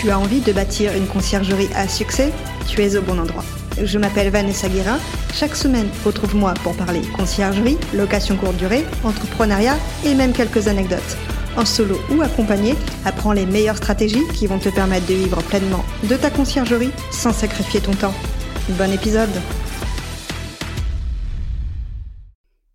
[0.00, 2.32] Tu as envie de bâtir une conciergerie à succès
[2.66, 3.44] Tu es au bon endroit.
[3.82, 4.98] Je m'appelle Vanessa Guérin.
[5.34, 9.76] Chaque semaine, retrouve-moi pour parler conciergerie, location courte durée, entrepreneuriat
[10.06, 11.18] et même quelques anecdotes.
[11.54, 15.84] En solo ou accompagné, apprends les meilleures stratégies qui vont te permettre de vivre pleinement
[16.08, 18.14] de ta conciergerie sans sacrifier ton temps.
[18.70, 19.28] Bon épisode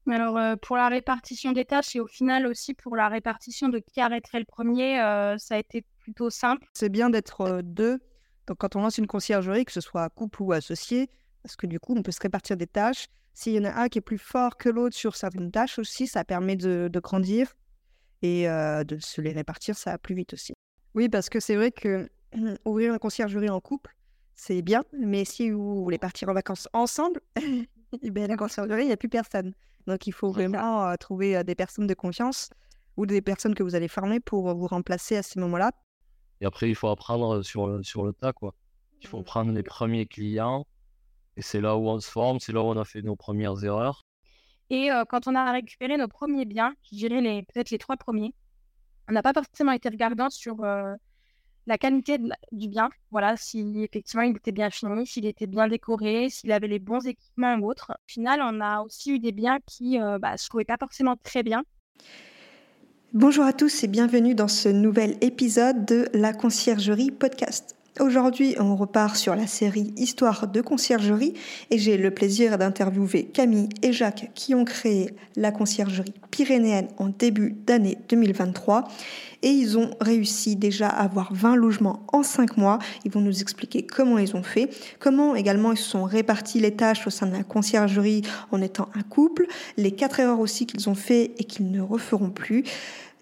[0.08, 3.80] alors, euh, pour la répartition des tâches et au final aussi pour la répartition de
[3.80, 6.68] qui arrêterait le premier, euh, ça a été plutôt simple.
[6.74, 8.00] C'est bien d'être deux.
[8.46, 11.10] Donc, quand on lance une conciergerie, que ce soit couple ou associé,
[11.42, 13.08] parce que du coup, on peut se répartir des tâches.
[13.34, 16.06] S'il y en a un qui est plus fort que l'autre sur certaines tâches aussi,
[16.06, 17.54] ça permet de, grandir
[18.22, 20.54] et de se les répartir, ça va plus vite aussi.
[20.94, 22.08] Oui, parce que c'est vrai que
[22.66, 23.96] ouvrir une conciergerie en couple,
[24.36, 27.20] c'est bien, mais si vous voulez partir en vacances ensemble,
[28.04, 29.54] ben, la conciergerie, il n'y a plus personne.
[29.88, 32.50] Donc, il faut vraiment euh, trouver des personnes de confiance
[32.96, 35.72] ou des personnes que vous allez former pour vous remplacer à ces moments-là.
[36.42, 38.54] Et après, il faut apprendre sur le, sur le tas, quoi.
[39.02, 39.26] Il faut mmh.
[39.26, 40.66] prendre les premiers clients
[41.38, 43.64] et c'est là où on se forme, c'est là où on a fait nos premières
[43.64, 44.06] erreurs.
[44.70, 47.98] Et euh, quand on a récupéré nos premiers biens, je dirais les, peut-être les trois
[47.98, 48.34] premiers,
[49.10, 50.64] on n'a pas forcément été regardant sur
[51.68, 52.18] la qualité
[52.52, 52.90] du bien.
[53.12, 57.06] Voilà, si effectivement il était bien fini, s'il était bien décoré, s'il avait les bons
[57.06, 57.92] équipements ou autres.
[57.92, 61.16] Au final, on a aussi eu des biens qui euh, bah, se trouvaient pas forcément
[61.18, 61.64] très bien.
[63.16, 67.78] Bonjour à tous et bienvenue dans ce nouvel épisode de la Conciergerie Podcast.
[68.02, 71.34] Aujourd'hui, on repart sur la série Histoire de conciergerie
[71.72, 77.08] et j'ai le plaisir d'interviewer Camille et Jacques qui ont créé la conciergerie pyrénéenne en
[77.08, 78.90] début d'année 2023
[79.44, 82.80] et ils ont réussi déjà à avoir 20 logements en 5 mois.
[83.06, 86.76] Ils vont nous expliquer comment ils ont fait, comment également ils se sont répartis les
[86.76, 90.90] tâches au sein de la conciergerie en étant un couple, les quatre erreurs aussi qu'ils
[90.90, 92.66] ont fait et qu'ils ne referont plus.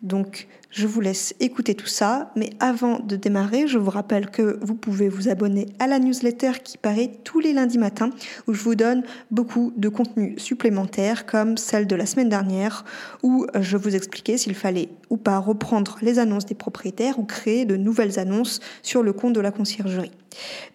[0.04, 4.60] Donc, je vous laisse écouter tout ça, mais avant de démarrer, je vous rappelle que
[4.62, 8.10] vous pouvez vous abonner à la newsletter qui paraît tous les lundis matins,
[8.48, 12.84] où je vous donne beaucoup de contenu supplémentaires, comme celle de la semaine dernière,
[13.22, 17.66] où je vous expliquais s'il fallait ou pas reprendre les annonces des propriétaires ou créer
[17.66, 20.12] de nouvelles annonces sur le compte de la conciergerie.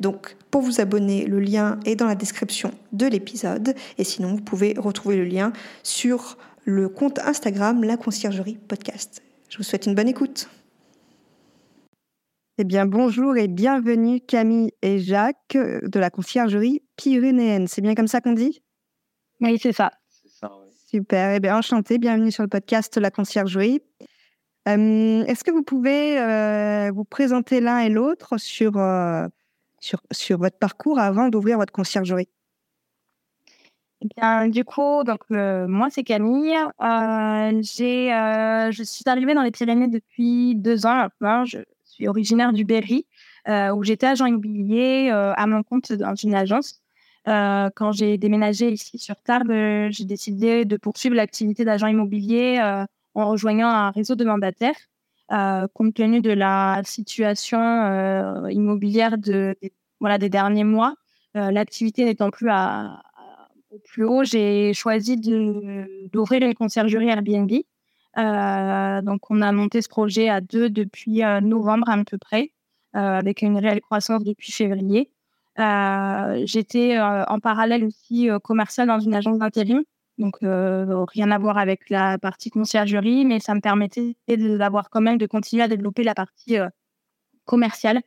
[0.00, 4.40] Donc, pour vous abonner, le lien est dans la description de l'épisode, et sinon, vous
[4.40, 5.52] pouvez retrouver le lien
[5.82, 9.22] sur le compte Instagram La Conciergerie Podcast.
[9.48, 10.50] Je vous souhaite une bonne écoute.
[12.58, 17.68] Eh bien, bonjour et bienvenue Camille et Jacques de la conciergerie pyrénéenne.
[17.68, 18.62] C'est bien comme ça qu'on dit?
[19.40, 19.92] Oui, c'est ça.
[20.86, 21.34] Super.
[21.34, 21.96] Eh bien, enchanté.
[21.96, 23.80] Bienvenue sur le podcast La conciergerie.
[24.68, 29.26] Euh, est-ce que vous pouvez euh, vous présenter l'un et l'autre sur, euh,
[29.80, 32.28] sur, sur votre parcours avant d'ouvrir votre conciergerie?
[34.04, 36.54] Bien, du coup, donc euh, moi c'est Camille.
[36.80, 41.44] Euh, j'ai, euh, je suis arrivée dans les Pyrénées depuis deux ans maintenant.
[41.44, 43.06] Je suis originaire du Berry,
[43.48, 46.80] où j'étais agent immobilier à mon compte dans une agence.
[47.26, 49.52] quand j'ai déménagé ici sur Tarbes,
[49.90, 52.60] j'ai décidé de poursuivre l'activité d'agent immobilier
[53.14, 54.76] en rejoignant un réseau de mandataires.
[55.74, 57.58] compte tenu de la situation
[58.48, 59.56] immobilière de,
[59.98, 60.94] voilà, des derniers mois,
[61.34, 63.02] l'activité n'étant plus à,
[63.70, 67.52] au plus haut, j'ai choisi d'ouvrir une conciergerie Airbnb.
[68.16, 72.52] Euh, donc, on a monté ce projet à deux depuis euh, novembre à peu près,
[72.96, 75.10] euh, avec une réelle croissance depuis février.
[76.44, 79.82] J'étais en parallèle aussi commercial dans une agence d'intérim,
[80.16, 85.18] donc rien à voir avec la partie conciergerie, mais ça me permettait d'avoir quand même
[85.18, 86.58] de continuer à développer la partie
[87.44, 88.02] commerciale,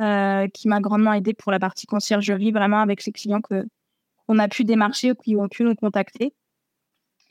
[0.00, 3.64] qui m'a grandement aidé pour la partie conciergerie, vraiment avec les clients que,
[4.28, 6.34] on a pu démarcher ou qui ont pu nous contacter.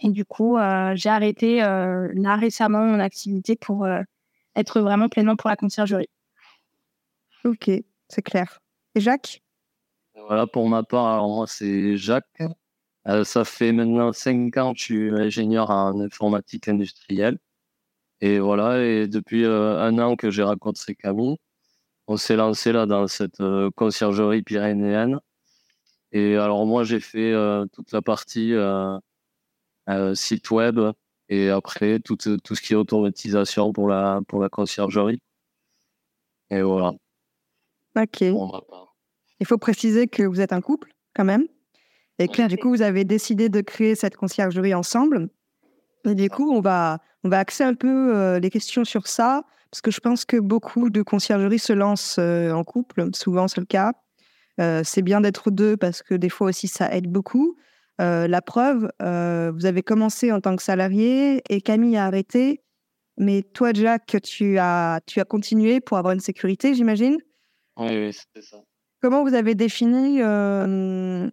[0.02, 4.02] Et du coup, euh, j'ai arrêté euh, là récemment mon activité pour euh,
[4.56, 6.10] être vraiment pleinement pour la conciergerie.
[7.46, 7.70] Ok,
[8.10, 8.60] c'est clair.
[8.96, 9.42] Et Jacques?
[10.28, 12.42] Voilà, pour ma part, alors moi, c'est Jacques.
[13.24, 17.38] ça fait maintenant cinq ans que je suis ingénieur en informatique industrielle.
[18.20, 21.38] Et voilà, et depuis un an que j'ai rencontré Camille,
[22.08, 23.44] on s'est lancé là dans cette
[23.76, 25.20] conciergerie pyrénéenne
[26.12, 28.98] et alors moi, j'ai fait euh, toute la partie euh,
[29.90, 30.80] euh, site web
[31.30, 35.20] et après tout, tout ce qui est automatisation pour la, pour la conciergerie.
[36.50, 36.94] Et voilà.
[37.96, 38.22] Ok.
[38.22, 41.48] Il faut préciser que vous êtes un couple, quand même.
[42.20, 45.30] Et Claire, du coup, vous avez décidé de créer cette conciergerie ensemble.
[46.06, 49.44] Et du coup, on va, on va axer un peu euh, les questions sur ça,
[49.70, 53.10] parce que je pense que beaucoup de conciergeries se lancent euh, en couple.
[53.14, 53.94] Souvent, c'est le cas.
[54.60, 57.58] Euh, c'est bien d'être deux parce que des fois aussi, ça aide beaucoup.
[58.00, 62.62] la preuve, vous avez commencé en tant que salarié et Camille a arrêté.
[63.18, 67.18] Mais toi, Jack, tu as, tu as continué pour avoir une sécurité, j'imagine?
[67.78, 68.58] Oui, oui, c'était ça.
[69.02, 71.32] Comment vous avez défini ben,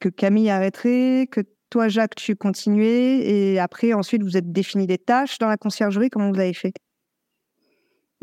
[0.00, 1.40] que Camille arrêterait, que
[1.74, 6.08] toi, Jacques, tu continuais et après, ensuite, vous êtes défini des tâches dans la conciergerie?
[6.08, 6.72] Comment vous avez fait?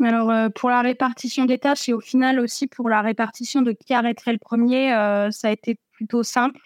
[0.02, 3.94] Alors, pour la répartition des tâches et au final aussi pour la répartition de qui
[3.94, 4.88] arrêterait le premier,
[5.30, 6.58] ça a été plutôt simple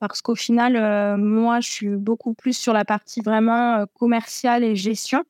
[0.00, 5.22] parce qu'au final, moi, je suis beaucoup plus sur la partie vraiment commerciale et gestion.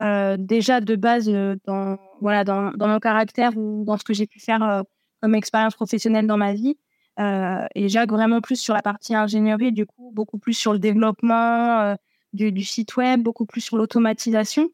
[0.00, 1.30] déjà de base,
[1.66, 4.84] dans, voilà, dans, dans, mon caractère ou dans ce que j'ai pu faire
[5.20, 6.76] comme expérience professionnelle dans ma vie,
[7.20, 10.78] euh, et Jacques vraiment plus sur la partie ingénierie, du coup, beaucoup plus sur le
[10.78, 11.94] développement euh,
[12.32, 14.68] du, site web, beaucoup plus sur l'automatisation.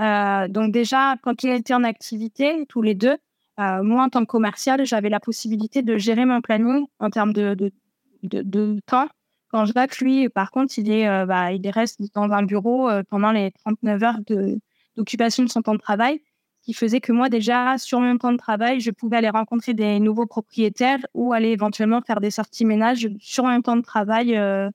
[0.00, 3.16] Euh, donc déjà, quand il était en activité, tous les deux,
[3.58, 7.54] moi en tant que commercial, j'avais la possibilité de gérer mon planning en termes de,
[7.54, 7.72] de,
[8.22, 9.08] de, temps.
[9.48, 13.52] Quand Jacques, lui, par contre, il, est, bah, il reste dans un bureau pendant les
[13.64, 14.18] 39 heures
[14.96, 16.20] d'occupation de son temps de travail
[16.62, 19.98] qui faisait que moi, déjà, sur mon temps de travail, je pouvais aller rencontrer des
[19.98, 24.70] nouveaux propriétaires ou aller éventuellement faire des sorties ménages sur mon temps de travail, euh,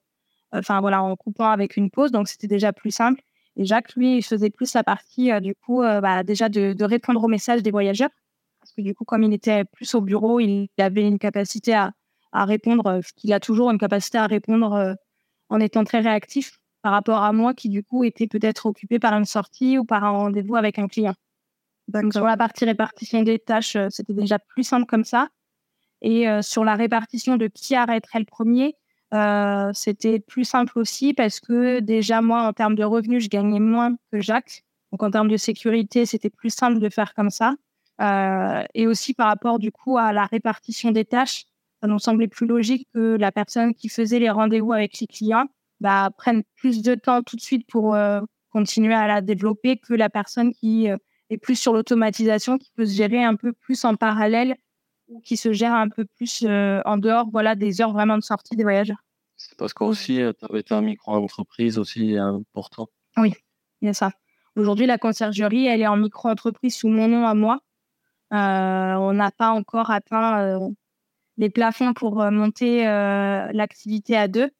[0.52, 2.12] enfin voilà, en coupant avec une pause.
[2.12, 3.22] Donc, c'était déjà plus simple.
[3.58, 6.82] Et Jacques, lui, il faisait plus la partie, euh, du coup, euh, bah, déjà de,
[6.84, 8.10] répondre aux messages des voyageurs.
[8.60, 11.92] Parce que du coup, comme il était plus au bureau, il avait une capacité à,
[12.32, 14.96] à répondre, qu'il a toujours une capacité à répondre
[15.48, 19.12] en étant très réactif par rapport à moi qui, du coup, était peut-être occupé par
[19.14, 21.14] une sortie ou par un rendez-vous avec un client.
[21.88, 25.28] Donc, sur la partie répartition des tâches, euh, c'était déjà plus simple comme ça.
[26.02, 28.76] Et euh, sur la répartition de qui arrêterait le premier,
[29.14, 33.60] euh, c'était plus simple aussi parce que déjà, moi, en termes de revenus, je gagnais
[33.60, 34.64] moins que Jacques.
[34.92, 37.54] Donc, en termes de sécurité, c'était plus simple de faire comme ça.
[38.74, 41.44] et aussi par rapport, du coup, à la répartition des tâches,
[41.82, 45.46] ça nous semblait plus logique que la personne qui faisait les rendez-vous avec les clients
[45.80, 47.96] bah, prenne plus de temps tout de suite pour
[48.50, 50.88] continuer à la développer que la personne qui
[51.30, 54.56] et plus sur l'automatisation qui peut se gérer un peu plus en parallèle
[55.08, 58.22] ou qui se gère un peu plus euh, en dehors voilà, des heures vraiment de
[58.22, 59.02] sortie des voyageurs.
[59.36, 62.88] C'est parce qu'aussi, euh, tu avais été un micro-entreprise aussi important.
[63.16, 63.34] Oui,
[63.80, 64.12] il y a ça.
[64.56, 67.60] Aujourd'hui, la conciergerie, elle est en micro-entreprise sous mon nom à moi.
[68.32, 70.58] Euh, on n'a pas encore atteint
[71.36, 74.50] les plafonds pour monter l'activité à deux.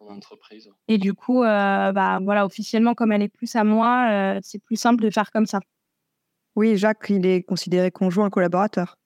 [0.00, 0.70] entreprise.
[0.88, 5.04] Et du coup, bah, voilà, officiellement, comme elle est plus à moi, c'est plus simple
[5.04, 5.60] de faire comme ça.
[6.56, 8.96] Oui, Jacques, il est considéré conjoint collaborateur.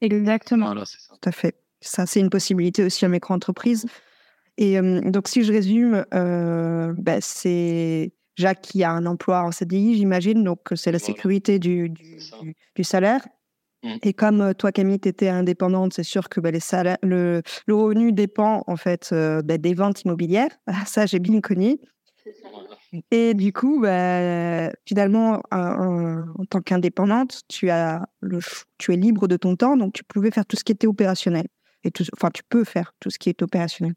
[0.00, 0.66] Exactement.
[0.66, 1.14] Voilà, c'est ça.
[1.20, 1.56] Tout à fait.
[1.80, 3.86] Ça, c'est une possibilité aussi en micro-entreprise.
[4.56, 9.96] Et donc, si je résume, euh, bah, c'est Jacques qui a un emploi en CDI,
[9.96, 13.26] j'imagine, donc c'est la sécurité du, du, salaire.
[13.84, 13.96] Mmh.
[14.02, 17.74] Et comme toi, Camille, tu étais indépendante, c'est sûr que bah, les salaires, le, le,
[17.76, 20.50] revenu dépend en fait euh, bah, des ventes immobilières.
[20.86, 21.78] Ça, j'ai bien connu.
[23.10, 27.70] Et du coup, bah, finalement, en, tant qu'indépendante, tu,
[28.78, 31.46] tu es libre de ton temps, donc tu pouvais faire tout ce qui était opérationnel.
[31.84, 33.94] Et enfin, tu peux faire tout ce qui est opérationnel.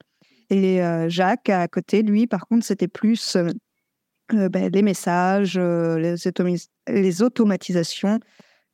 [0.49, 3.49] Et euh, Jacques, à côté, lui, par contre, c'était plus euh,
[4.33, 6.15] euh ben, les messages, euh, les,
[6.87, 8.19] les, automatisations.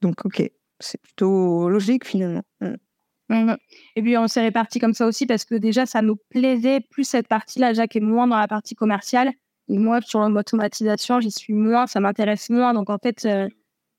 [0.01, 0.41] Donc, OK,
[0.79, 2.43] c'est plutôt logique finalement.
[2.61, 3.55] Mmh.
[3.95, 7.03] Et puis on s'est répartis comme ça aussi parce que déjà ça nous plaisait plus
[7.03, 9.33] cette partie-là, Jacques est moins dans la partie commerciale
[9.69, 12.73] moi, sur l'automatisation, j'y suis moins, ça m'intéresse moins.
[12.73, 13.49] Donc, en fait, euh,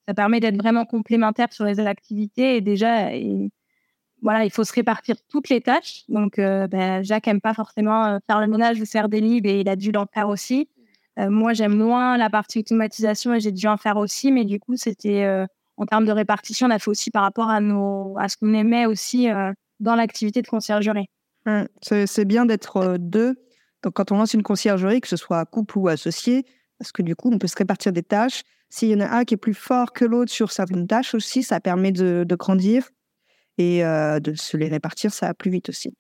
[0.07, 2.57] ça permet d'être vraiment complémentaire sur les activités.
[2.57, 3.11] Et déjà,
[4.23, 6.05] voilà, il faut se répartir toutes les tâches.
[6.09, 9.47] Donc, euh, ben, Jacques n'aime pas forcément euh, faire le ménage ou faire des livres
[9.47, 10.69] et il a dû l'en faire aussi.
[11.19, 14.33] moi, j'aime moins la partie automatisation et j'ai dû en faire aussi.
[14.33, 15.27] Mais du coup, c'était
[15.77, 18.55] en termes de répartition, on a fait aussi par rapport à, nos, à ce qu'on
[18.55, 19.27] aimait aussi
[19.81, 21.09] dans l'activité de conciergerie.
[21.83, 23.35] C'est bien d'être deux
[23.83, 26.45] donc, quand on lance une conciergerie, que ce soit couple ou associé,
[26.79, 28.43] parce que du coup, on peut se répartir des tâches.
[28.69, 31.43] S'il y en a un qui est plus fort que l'autre sur certaines tâches aussi,
[31.43, 32.89] ça permet de, grandir
[33.57, 35.97] et euh, de se les répartir, ça va plus vite aussi.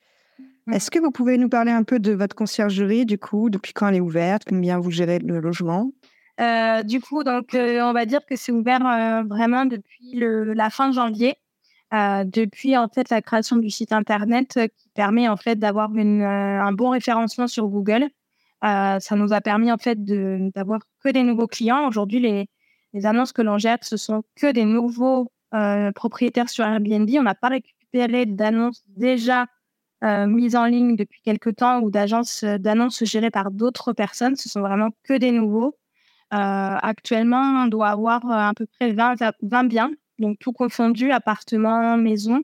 [0.66, 0.75] Mmh.
[0.75, 3.88] Est-ce que vous pouvez nous parler un peu de votre conciergerie, du coup, depuis quand
[3.88, 5.90] elle est ouverte, combien vous gérez le logement?
[6.40, 8.80] Euh, Du coup, donc, euh, on va dire que c'est ouvert
[9.26, 11.37] vraiment depuis la fin de janvier.
[11.95, 15.90] Euh, depuis en fait la création du site internet euh, qui permet en fait d'avoir
[15.97, 18.09] euh, un bon référencement sur Google.
[18.62, 21.88] ça nous a permis en fait d'avoir que des nouveaux clients.
[21.88, 25.30] Aujourd'hui, les, annonces que l'on gère, ce sont que des nouveaux
[25.95, 27.09] propriétaires sur Airbnb.
[27.18, 29.47] On n'a pas récupéré d'annonces déjà
[30.02, 34.37] mises en ligne depuis quelques temps ou d'agences d'annonces gérées par d'autres personnes.
[34.37, 35.78] Ce sont vraiment que des nouveaux.
[36.30, 42.42] actuellement, on doit avoir à peu près 20, 20 biens, donc tout confondu, appartements, maisons,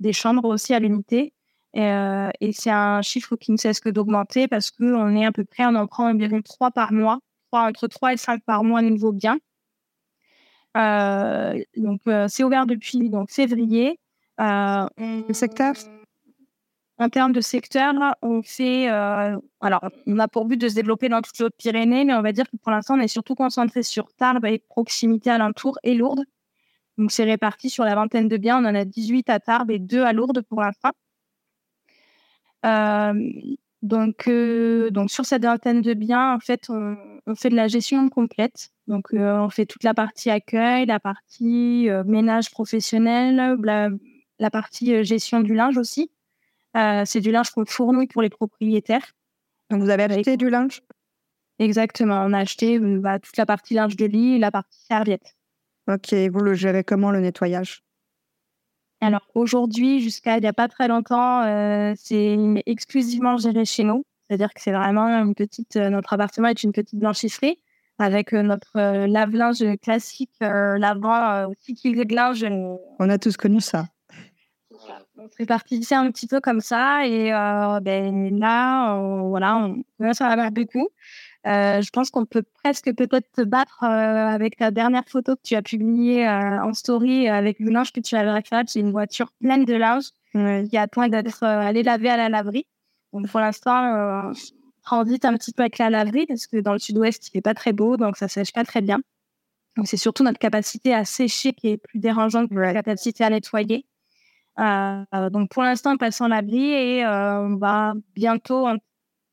[0.00, 1.32] des chambres aussi à l'unité.
[1.76, 5.44] Euh, et, c'est un chiffre qui ne cesse que d'augmenter parce qu'on est à peu
[5.44, 7.18] près, on en prend environ 3 par mois,
[7.52, 9.38] 3, entre 3 et 5 par mois nouveaux biens.
[10.76, 13.98] Euh, donc, euh, c'est ouvert depuis donc, février.
[14.38, 15.74] Le secteur?
[16.98, 17.92] En termes de secteur,
[18.22, 18.88] on fait.
[18.88, 22.32] alors, on a pour but de se développer dans toutes les Hautes-Pyrénées, mais on va
[22.32, 26.24] dire que pour l'instant, on est surtout concentré sur Tarbes et proximité alentour et Lourdes.
[26.98, 28.62] Donc, c'est réparti sur la vingtaine de biens.
[28.62, 30.92] On en a 18 à Tarbes et 2 à Lourdes pour l'instant.
[32.64, 33.12] Euh,
[33.82, 36.96] donc, euh, donc, sur cette vingtaine de biens, en fait, on,
[37.36, 38.70] fait de la gestion complète.
[38.86, 43.58] Donc, euh, on fait toute la partie accueil, la partie ménage professionnel,
[44.38, 46.10] la, partie gestion du linge aussi.
[46.74, 49.12] c'est du linge qu'on fournit pour les propriétaires.
[49.70, 50.82] Donc, vous avez acheté du linge?
[51.58, 52.22] Exactement.
[52.24, 55.35] On a acheté bah, toute la partie linge de lit et la partie serviette.
[55.88, 56.12] Ok.
[56.12, 57.82] Vous le gérez comment le nettoyage?
[59.00, 64.04] Alors aujourd'hui, jusqu'à il n'y a pas très longtemps, euh, c'est exclusivement géré chez nous.
[64.26, 65.76] C'est-à-dire que c'est vraiment une petite.
[65.76, 67.58] Euh, notre appartement est une petite blanchisserie
[67.98, 72.44] avec euh, notre lave-linge classique lavant aussi qu'il de linge.
[72.98, 73.86] On a tous connu ça.
[75.18, 77.30] On se répartissait un petit peu comme ça et
[77.82, 80.88] ben, là, on, voilà, on commence à avoir beaucoup.
[81.46, 85.42] Euh, je pense qu'on peut presque peut-être te battre euh, avec ta dernière photo que
[85.44, 88.68] tu as publiée euh, en story avec le linge que tu avais fait.
[88.68, 90.06] C'est une voiture pleine de linge
[90.68, 92.66] qui attend d'être allée laver à la laverie.
[93.12, 94.32] Donc pour l'instant,
[94.82, 97.54] transite un petit peu avec la laverie parce que dans le sud-ouest, il n'est pas
[97.54, 98.98] très beau, donc ça ne sèche pas très bien.
[99.78, 103.30] Donc c'est surtout notre capacité à sécher qui est plus dérangeante que la capacité à
[103.30, 103.86] nettoyer.
[104.58, 108.68] donc pour l'instant, passons l'abri et on va bientôt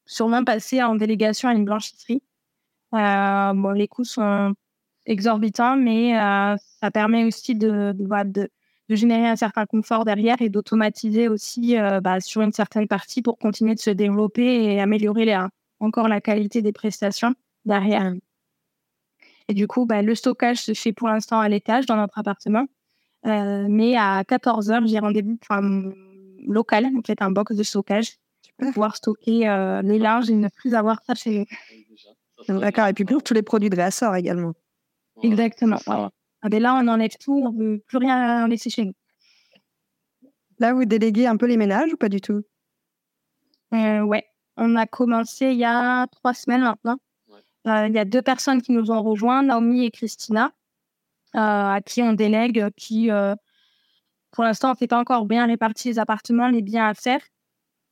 [0.05, 2.21] sûrement passer en délégation à une blanchisserie.
[2.93, 4.53] Euh, bon, les coûts sont
[5.05, 10.49] exorbitants, mais euh, ça permet aussi de, de, de, générer un certain confort derrière et
[10.49, 15.35] d'automatiser aussi euh, bah, sur une certaine partie pour continuer de se développer et améliorer
[15.79, 17.33] encore la qualité des prestations
[17.65, 18.13] derrière.
[19.49, 22.65] Et du coup, bah, le stockage se fait pour l'instant à l'étage dans notre appartement.
[23.25, 25.91] mais à 14 heures, j'ai rendez-vous pour un
[26.45, 28.17] local, en fait, un box de stockage
[28.57, 31.45] pouvoir stocker euh, les linges et ne plus avoir ça chez
[32.47, 34.53] D'accord, et puis pour tous les produits de réassort également.
[35.21, 35.77] Exactement.
[35.87, 38.93] Ah, ben là, on enlève tout, on ne veut plus rien laisser chez nous.
[40.59, 42.41] Là, vous déléguez un peu les ménages ou pas du tout?
[43.73, 44.25] Euh, Ouais,
[44.57, 46.97] on a commencé il y a trois semaines maintenant.
[47.65, 50.51] Euh, il y a deux personnes qui nous ont rejoints, Naomi et Christina,
[51.35, 53.09] euh, à qui on délègue, qui,
[54.31, 57.21] pour l'instant, on ne fait pas encore bien répartir les appartements, les biens à faire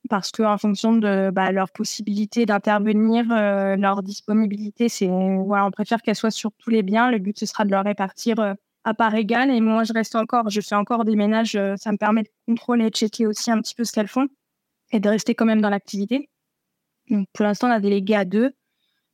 [0.08, 6.02] parce qu'en fonction de bah, leur possibilité d'intervenir, euh, leur disponibilité, c'est voilà, on préfère
[6.02, 7.10] qu'elles soient sur tous les biens.
[7.10, 8.54] Le but ce sera de leur répartir euh,
[8.84, 9.50] à part égale.
[9.50, 11.54] Et moi, je reste encore, je fais encore des ménages.
[11.54, 14.08] Euh, ça me permet de contrôler et de checker aussi un petit peu ce qu'elles
[14.08, 14.26] font
[14.90, 16.28] et de rester quand même dans l'activité.
[17.08, 18.52] Donc pour l'instant, on a délégué à deux.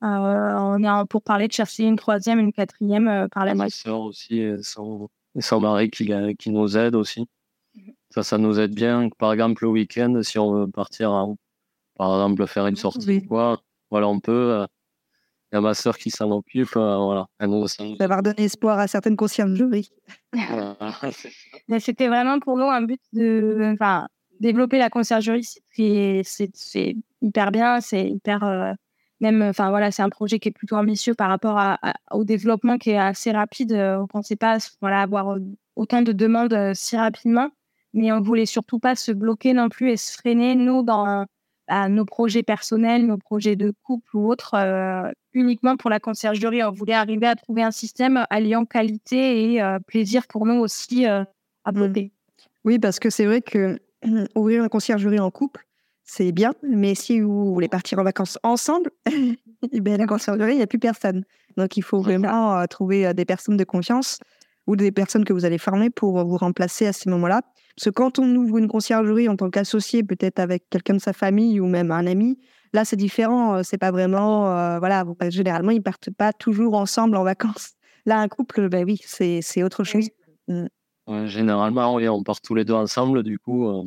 [0.01, 3.91] on est pour parler de chercher une troisième, une quatrième par la moitié.
[3.91, 5.09] aussi, et son,
[5.61, 7.29] mari qui, qui nous aide aussi.
[8.11, 9.09] Ça, ça nous aide bien.
[9.19, 11.11] Par exemple, le week-end, si on veut partir,
[11.97, 13.61] par exemple, faire une sortie, quoi,
[13.91, 14.33] voilà, on peut.
[14.33, 14.67] Euh,
[15.51, 16.77] il y a ma soeur qui s'en occupe.
[16.77, 17.27] Euh, voilà.
[17.99, 19.91] Ça va redonner espoir à certaines conciergeries.
[21.81, 24.09] C'était vraiment pour nous un but de enfin,
[24.41, 25.49] développer la conciergerie.
[25.73, 28.45] C'est hyper bien, c'est hyper.
[28.45, 28.73] Euh,
[29.21, 31.79] même, enfin voilà, c'est un projet qui est plutôt ambitieux par rapport à,
[32.13, 33.73] au développement qui est assez rapide.
[33.73, 35.39] On ne pensait pas voilà, avoir
[35.77, 37.49] autant de demandes si rapidement
[37.95, 41.27] mais on voulait surtout pas se bloquer non plus et se freiner, nous, dans
[41.69, 46.65] bah, nos projets personnels, nos projets de couple ou autres, euh, uniquement pour la conciergerie.
[46.65, 51.07] On voulait arriver à trouver un système alliant qualité et euh, plaisir pour nous aussi
[51.07, 51.25] euh,
[51.65, 52.11] à voter.
[52.65, 53.79] Oui, parce que c'est vrai que
[54.35, 55.67] ouvrir une conciergerie en couple,
[56.05, 58.91] c'est bien, mais si vous voulez partir en vacances ensemble,
[59.73, 61.23] eh ben, la conciergerie, il n'y a plus personne.
[61.59, 64.21] Donc, il faut vraiment trouver des personnes de confiance
[64.69, 67.41] ou des personnes que vous allez former pour vous remplacer à ces moments-là.
[67.75, 71.15] Parce que quand on ouvre une conciergerie en tant qu'associé, peut-être avec quelqu'un de sa
[71.15, 72.39] famille ou même un ami,
[72.75, 73.57] là c'est différent.
[73.57, 77.73] Euh, c'est pas vraiment, euh, voilà, généralement ils partent pas toujours ensemble en vacances.
[78.07, 80.09] Là, un couple, ben oui, c'est autre chose.
[80.47, 81.27] Mm.
[81.27, 83.23] généralement, on part tous les deux ensemble.
[83.23, 83.83] Du coup, euh,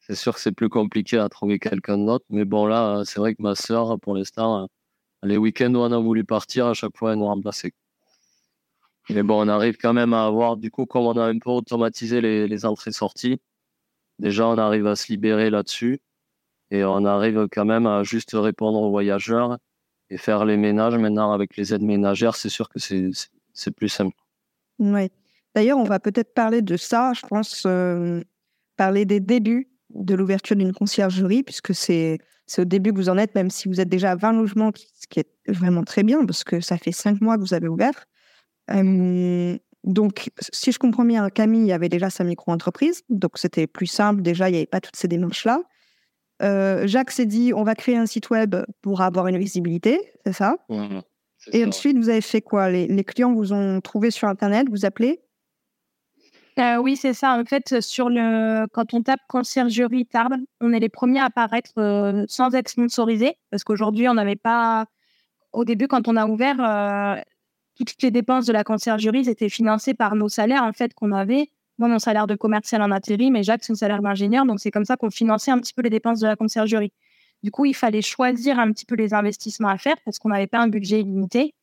[0.00, 2.24] c'est sûr que c'est plus compliqué à trouver quelqu'un d'autre.
[2.30, 4.66] Mais bon, là, c'est vrai que ma sœur, pour l'instant,
[5.22, 7.72] les week-ends où on a voulu partir, à chaque fois, elle nous remplaçait.
[9.10, 11.50] Mais bon, on arrive quand même à avoir, du coup, comme on a un peu
[11.50, 13.40] automatisé les, entrées-sorties,
[14.18, 16.00] déjà on arrive à se libérer là-dessus
[16.70, 19.58] et on arrive quand même à juste répondre aux voyageurs
[20.08, 20.96] et faire les ménages.
[20.96, 24.16] Maintenant, avec les aides ménagères, c'est sûr que c'est plus simple.
[24.78, 25.10] Oui.
[25.54, 28.22] D'ailleurs, on va peut-être parler de ça, je pense, euh,
[28.76, 32.18] parler des débuts de l'ouverture d'une conciergerie, puisque c'est
[32.58, 35.06] au début que vous en êtes, même si vous êtes déjà à 20 logements, ce
[35.06, 38.06] qui est vraiment très bien, parce que ça fait 5 mois que vous avez ouvert.
[38.70, 44.22] Euh, donc, si je comprends bien, Camille avait déjà sa micro-entreprise, donc c'était plus simple,
[44.22, 45.60] déjà, il n'y avait pas toutes ces démarches-là.
[46.42, 50.32] Euh, Jacques s'est dit, on va créer un site web pour avoir une visibilité, c'est
[50.32, 50.56] ça?
[51.52, 52.70] Et ensuite, vous avez fait quoi?
[52.70, 55.20] Les, les, clients vous ont trouvé sur Internet, vous appelez?
[56.58, 57.36] Euh, oui, c'est ça.
[57.36, 58.66] En fait, sur le...
[58.68, 63.36] quand on tape conciergerie Tarbes, on est les premiers à apparaître euh, sans être sponsorisés.
[63.50, 64.86] Parce qu'aujourd'hui, on n'avait pas.
[65.52, 67.20] Au début, quand on a ouvert, euh,
[67.82, 71.50] toutes les dépenses de la conciergerie étaient financées par nos salaires en fait qu'on avait.
[71.78, 74.46] Moi, mon salaire de commercial en intérim, mais Jacques, son salaire d'ingénieur.
[74.46, 76.92] Donc, c'est comme ça qu'on finançait un petit peu les dépenses de la conciergerie.
[77.42, 80.46] Du coup, il fallait choisir un petit peu les investissements à faire parce qu'on n'avait
[80.46, 81.54] pas un budget illimité.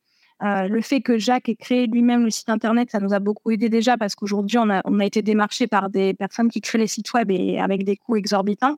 [0.44, 3.52] Euh, le fait que Jacques ait créé lui-même le site internet, ça nous a beaucoup
[3.52, 7.14] aidé déjà parce qu'aujourd'hui, on a, été démarché par des personnes qui créent les sites
[7.14, 8.78] web et avec des coûts exorbitants.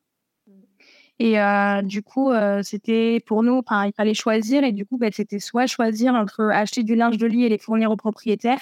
[1.20, 4.64] Et euh, du coup, euh, c'était pour nous, il fallait choisir.
[4.64, 7.58] Et du coup, ben, c'était soit choisir entre acheter du linge de lit et les
[7.58, 8.62] fournir aux propriétaires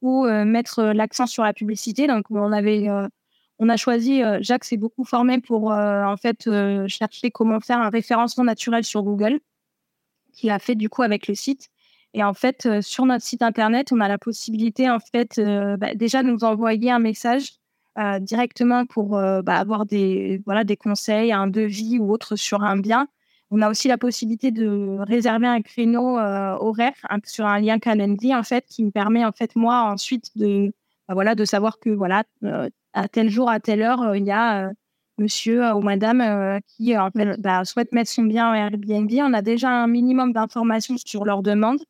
[0.00, 2.06] ou mettre l'accent sur la publicité.
[2.06, 2.88] Donc, on avait,
[3.58, 4.22] on a choisi.
[4.40, 6.48] Jacques s'est beaucoup formé pour en fait
[6.86, 9.40] chercher comment faire un référencement naturel sur Google,
[10.32, 11.68] qu'il a fait du coup avec le site.
[12.14, 15.76] Et en fait, euh, sur notre site internet, on a la possibilité, en fait, euh,
[15.76, 17.57] bah, déjà de nous envoyer un message
[17.98, 22.78] euh, directement pour bah, avoir des, voilà, des conseils, un devis ou autre sur un
[22.78, 23.08] bien.
[23.50, 28.42] On a aussi la possibilité de réserver un créneau horaire sur un lien calendrier, en
[28.42, 30.72] fait, qui me permet, en fait, moi, ensuite de,
[31.08, 32.24] bah, voilà, de savoir que, voilà,
[32.92, 34.70] à tel jour, à telle heure, il y a
[35.18, 39.10] monsieur ou madame qui en fait, bah, souhaite mettre son bien en Airbnb.
[39.20, 41.80] On a déjà un minimum d'informations sur leur demande.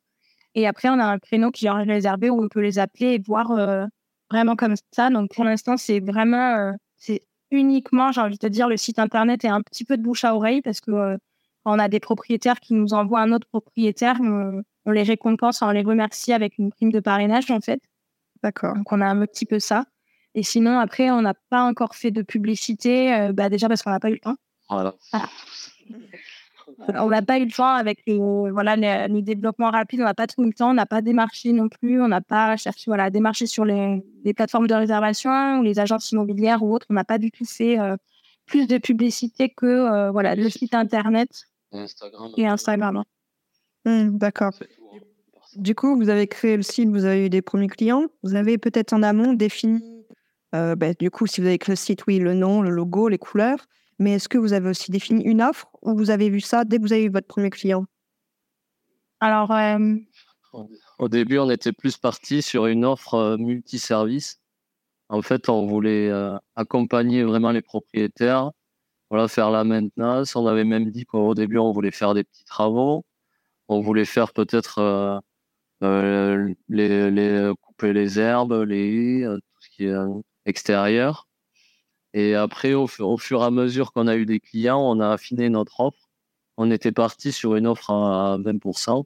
[0.55, 3.19] Et après, on a un créneau qui est réservé où on peut les appeler et
[3.19, 3.85] voir euh,
[4.31, 5.09] vraiment comme ça.
[5.09, 9.43] Donc, pour l'instant, c'est vraiment, euh, c'est uniquement, j'ai envie de dire, le site internet
[9.43, 11.17] et un petit peu de bouche à oreille parce que euh,
[11.63, 15.71] quand on a des propriétaires qui nous envoient un autre propriétaire, on, les récompense, on
[15.71, 17.81] les remercie avec une prime de parrainage, en fait.
[18.43, 18.75] D'accord.
[18.75, 19.85] Donc, on a un petit peu ça.
[20.35, 23.99] Et sinon, après, on n'a pas encore fait de publicité, bah, déjà parce qu'on n'a
[23.99, 24.35] pas eu le temps.
[24.69, 24.95] Voilà.
[26.87, 30.27] On n'a pas eu le temps avec les, voilà, les, développements rapides, on n'a pas
[30.27, 33.09] trop eu le temps, on n'a pas démarché non plus, on n'a pas cherché voilà,
[33.09, 34.03] démarché sur les,
[34.35, 36.85] plateformes de réservation ou les agences immobilières ou autres.
[36.89, 37.97] On n'a pas du tout fait euh,
[38.45, 41.29] plus de publicité que euh, voilà, le site internet
[42.37, 43.03] et Instagram.
[43.85, 44.51] Mmh, d'accord.
[45.55, 48.05] Du coup, vous avez créé le site, vous avez eu des premiers clients.
[48.23, 49.81] Vous avez peut-être en amont défini,
[50.55, 53.07] euh, bah, du coup, si vous avez créé le site, oui, le nom, le logo,
[53.07, 53.67] les couleurs.
[53.97, 56.77] Mais est-ce que vous avez aussi défini une offre ou vous avez vu ça dès
[56.77, 57.85] que vous avez eu votre premier client?
[59.19, 59.95] Alors, euh,
[60.97, 64.39] au début, on était plus parti sur une offre euh, multiservice.
[65.09, 68.51] En fait, on voulait euh, accompagner vraiment les propriétaires,
[69.09, 70.35] voilà, faire la maintenance.
[70.35, 73.05] On avait même dit qu'au début, on voulait faire des petits travaux.
[73.67, 75.21] On voulait faire peut-être
[75.81, 79.95] les, les, couper les herbes, les tout ce qui est
[80.45, 81.28] extérieur.
[82.13, 85.49] Et après, au, fur et à mesure qu'on a eu des clients, on a affiné
[85.49, 86.09] notre offre.
[86.57, 89.03] On était parti sur une offre à 20%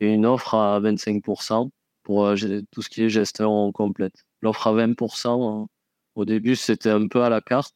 [0.00, 1.70] et une offre à 25%
[2.02, 2.36] pour euh,
[2.70, 4.24] tout ce qui est gestion complète.
[4.42, 5.66] L'offre à 20%, euh,
[6.14, 7.74] au début, c'était un peu à la carte.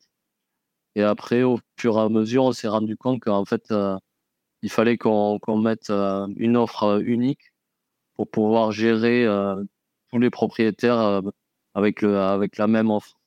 [0.95, 3.97] Et après, au fur et à mesure, on s'est rendu compte qu'en fait, euh,
[4.63, 7.53] il fallait qu'on mette une offre unique
[8.15, 9.27] pour pouvoir gérer
[10.11, 11.23] tous les propriétaires
[11.75, 13.20] avec la même offre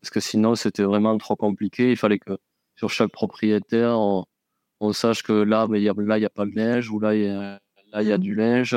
[0.00, 1.90] parce que sinon c'était vraiment trop compliqué.
[1.90, 2.38] Il fallait que
[2.76, 6.46] sur chaque propriétaire, on, sache que là, mais y a, là, il n'y a pas
[6.46, 7.60] de linge, ou là, il y a,
[7.92, 8.20] là, y a mmh.
[8.20, 8.76] du linge.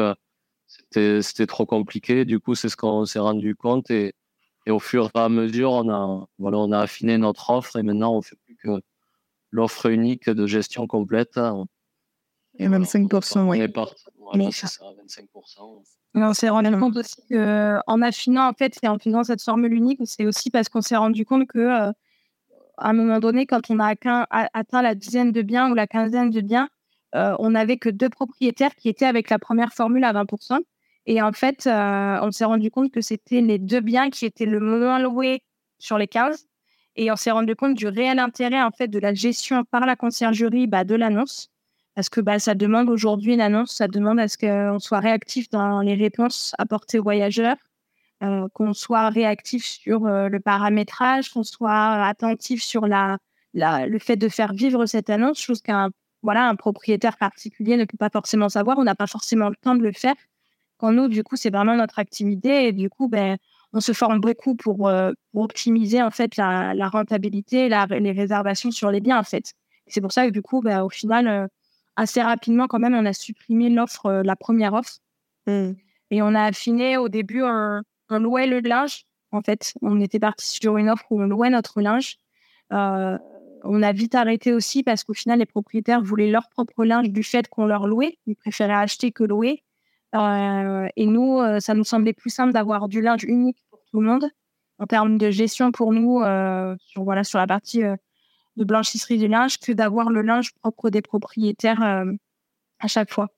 [0.67, 2.25] C'était trop compliqué.
[2.25, 3.89] Du coup, c'est ce qu'on s'est rendu compte.
[3.91, 4.13] Et,
[4.65, 7.83] et, au fur et à mesure, on a, voilà, on a affiné notre offre et
[7.83, 8.81] maintenant, on ne fait plus que
[9.51, 11.39] l'offre unique de gestion complète.
[12.59, 13.65] Et même 5%, oui.
[14.19, 15.83] Voilà, c'est ça, 25%
[16.15, 19.99] on s'est rendu compte aussi qu'en affinant, en fait, et en faisant cette formule unique,
[20.05, 21.91] c'est aussi parce qu'on s'est rendu compte que euh,
[22.77, 23.93] à un moment donné, quand on a
[24.53, 26.69] atteint la dizaine de biens ou la quinzaine de biens,
[27.15, 30.59] euh, on n'avait que deux propriétaires qui étaient avec la première formule à 20%.
[31.05, 34.45] Et en fait, euh, on s'est rendu compte que c'était les deux biens qui étaient
[34.45, 35.43] le moins loués
[35.77, 36.47] sur les 15.
[36.95, 39.95] Et on s'est rendu compte du réel intérêt en fait de la gestion par la
[39.95, 41.52] conciergerie bah, de l'annonce
[41.95, 45.49] parce que bah, ça demande aujourd'hui une annonce, ça demande à ce qu'on soit réactif
[45.49, 47.57] dans les réponses apportées aux voyageurs,
[48.23, 53.17] euh, qu'on soit réactif sur euh, le paramétrage, qu'on soit attentif sur la,
[53.53, 55.89] la, le fait de faire vivre cette annonce, chose qu'un
[56.23, 59.75] voilà, un propriétaire particulier ne peut pas forcément savoir, on n'a pas forcément le temps
[59.75, 60.15] de le faire.
[60.77, 63.37] Quand nous, du coup, c'est vraiment notre activité et du coup, ben,
[63.73, 68.71] on se forme beaucoup pour, euh, pour optimiser en fait la, la rentabilité, les réservations
[68.71, 69.53] sur les biens en fait.
[69.87, 71.49] C'est pour ça que du coup, ben, au final,
[71.95, 74.99] assez rapidement quand même, on a supprimé l'offre, euh, la première offre.
[75.47, 75.71] Mmh.
[76.11, 79.05] Et on a affiné au début, on, louait le linge.
[79.31, 82.17] En fait, on était parti sur une offre où on louait notre linge.
[82.71, 83.17] Euh,
[83.63, 87.23] on a vite arrêté aussi parce qu'au final, les propriétaires voulaient leur propre linge du
[87.23, 88.19] fait qu'on leur louait.
[88.27, 89.63] Ils préféraient acheter que louer.
[90.13, 94.07] Euh, et nous, ça nous semblait plus simple d'avoir du linge unique pour tout le
[94.07, 94.25] monde.
[94.77, 96.21] En termes de gestion pour nous,
[96.77, 97.81] sur, voilà, sur la partie
[98.57, 102.11] de blanchisserie du linge que d'avoir le linge propre des propriétaires euh,
[102.79, 103.29] à chaque fois.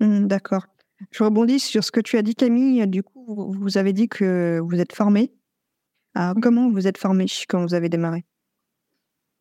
[0.00, 0.66] Mmh, d'accord.
[1.10, 2.86] Je rebondis sur ce que tu as dit, Camille.
[2.86, 5.32] Du coup, vous avez dit que vous êtes formé.
[6.14, 8.24] Alors, comment vous êtes formé quand vous avez démarré?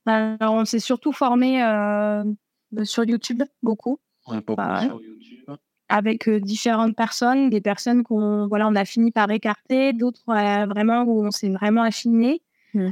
[0.06, 2.24] Alors, on s'est surtout formé euh,
[2.84, 4.00] sur YouTube, beaucoup.
[4.26, 5.56] sur YouTube.
[5.90, 11.04] Avec euh, différentes personnes, des personnes qu'on voilà, on a fini par écarter, d'autres vraiment
[11.04, 12.42] où on s'est vraiment affiné.
[12.74, 12.90] Mmh.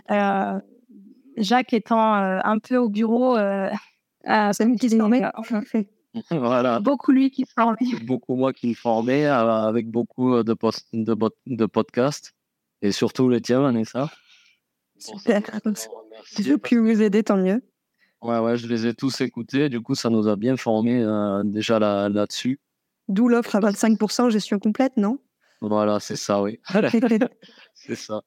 [1.37, 3.69] Jacques étant euh, un peu au bureau euh,
[4.25, 5.23] à qui se formait.
[6.31, 6.79] voilà.
[6.79, 7.77] Beaucoup lui qui se formait.
[8.05, 12.33] Beaucoup moi qui me formais avec beaucoup de, post de, de podcasts
[12.81, 14.09] et surtout le tien, Vanessa.
[14.97, 15.41] Super.
[16.25, 17.61] Si je puis vous aider, tant mieux.
[18.21, 19.69] Ouais, ouais, je les ai tous écoutés.
[19.69, 22.59] Du coup, ça nous a bien formés euh, déjà là-dessus.
[23.07, 25.19] D'où l'offre à 25% gestion complète, non?
[25.61, 26.59] Voilà, c'est ça, oui.
[27.73, 28.21] c'est ça.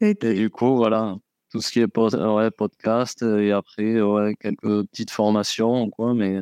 [0.00, 1.16] et, du coup, voilà,
[1.50, 6.40] tout ce qui est podcast euh, et après ouais, quelques petites formations quoi mais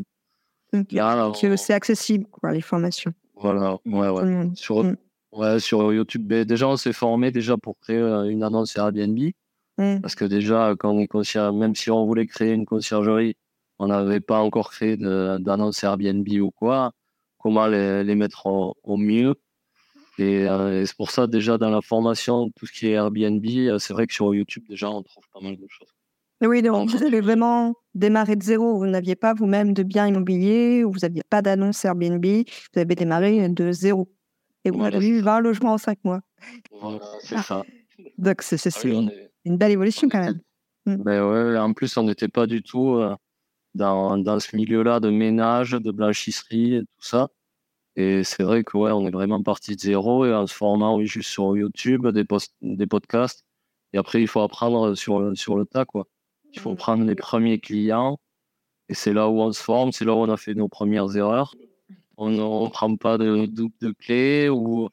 [0.73, 3.13] que c'est accessible quoi les formations.
[3.37, 4.51] Voilà ouais ouais.
[4.55, 4.97] sur mm.
[5.33, 6.33] ouais sur YouTube.
[6.33, 9.19] Déjà on s'est formé déjà pour créer euh, une annonce Airbnb.
[9.79, 10.01] Mm.
[10.01, 13.37] parce que déjà quand on même si on voulait créer une conciergerie
[13.79, 16.93] on n'avait pas encore créé d'annonce Airbnb ou quoi
[17.39, 19.37] comment les, les mettre au mieux?
[20.21, 23.79] Euh, et, c'est pour ça, déjà, dans la formation, tout ce qui est Airbnb, euh,
[23.79, 25.89] c'est vrai que sur YouTube, déjà, on trouve pas mal de choses.
[26.41, 28.79] Oui, donc vous avez vraiment démarré de zéro.
[28.79, 32.25] Vous n'aviez pas vous-même de biens immobiliers, ou vous n'aviez pas d'annonce Airbnb.
[32.25, 34.09] Vous avez démarré de zéro.
[34.65, 36.21] Et vous avez eu 20 logements en 5 mois.
[36.81, 37.43] Voilà, c'est ah.
[37.43, 37.63] ça.
[38.19, 38.89] Donc, c'est ah
[39.45, 40.41] une belle évolution quand même.
[40.87, 41.03] Mais mm.
[41.03, 43.15] ben ouais, en plus, on n'était pas du tout euh,
[43.75, 47.29] dans, dans ce milieu-là de ménage, de blanchisserie et tout ça.
[47.99, 50.97] Et c'est vrai que ouais, on est vraiment parti de zéro et en se formant
[50.97, 52.25] oui, juste sur YouTube, des,
[52.63, 53.45] des podcasts.
[53.93, 55.85] Et après, il faut apprendre sur, sur le tas.
[55.85, 56.07] Quoi.
[56.53, 56.77] Il faut mmh.
[56.77, 58.21] prendre les premiers clients.
[58.89, 61.17] Et c'est là où on se forme, c'est là où on a fait nos premières
[61.17, 61.57] erreurs.
[62.17, 64.89] On ne prend pas de double de clés ou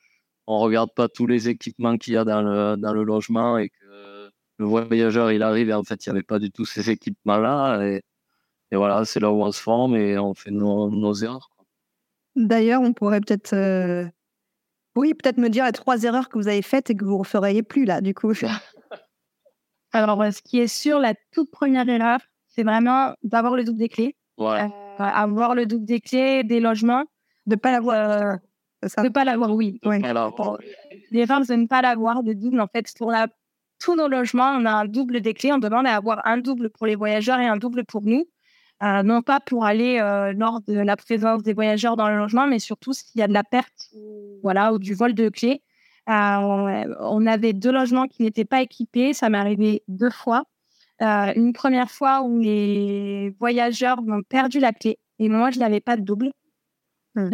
[0.47, 3.69] on regarde pas tous les équipements qu'il y a dans le, dans le logement et
[3.69, 6.89] que le voyageur il arrive et en fait il n'y avait pas du tout ces
[6.89, 8.03] équipements là et,
[8.71, 11.54] et voilà c'est là où on se forme et on fait nos, nos erreurs
[12.35, 14.05] D'ailleurs, on pourrait peut-être, euh,
[14.95, 17.19] oui, peut-être me dire les trois erreurs que vous avez faites et que vous ne
[17.19, 18.33] referiez plus là, du coup.
[19.93, 23.89] Alors, ce qui est sûr, la toute première erreur, c'est vraiment d'avoir le double des
[23.89, 24.15] clés.
[24.37, 24.63] Ouais.
[24.63, 27.05] Euh, avoir le double des clés des logements.
[27.45, 27.95] De ne pas l'avoir.
[27.95, 28.35] Euh,
[28.81, 29.79] de ne pas l'avoir, oui.
[31.11, 33.27] L'erreur de ne pas l'avoir de double, en fait, pour la...
[33.79, 35.53] tous nos logements, on a un double des clés.
[35.53, 38.25] On demande à avoir un double pour les voyageurs et un double pour nous.
[38.83, 42.45] Euh, non pas pour aller euh, lors de la présence des voyageurs dans le logement,
[42.45, 43.89] mais surtout s'il y a de la perte
[44.43, 45.61] voilà, ou du vol de clés.
[46.09, 50.43] Euh, on avait deux logements qui n'étaient pas équipés, ça m'est arrivé deux fois.
[50.99, 55.97] une première fois où les voyageurs ont perdu la clé et moi je n'avais pas
[55.97, 56.31] de double.
[57.15, 57.29] Mmh.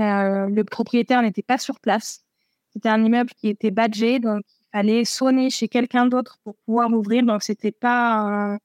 [0.55, 2.23] le propriétaire n'était pas sur place.
[2.73, 6.91] C'était un immeuble qui était badgé, donc il fallait sonner chez quelqu'un d'autre pour pouvoir
[6.93, 7.23] ouvrir.
[7.23, 8.57] Donc c'était pas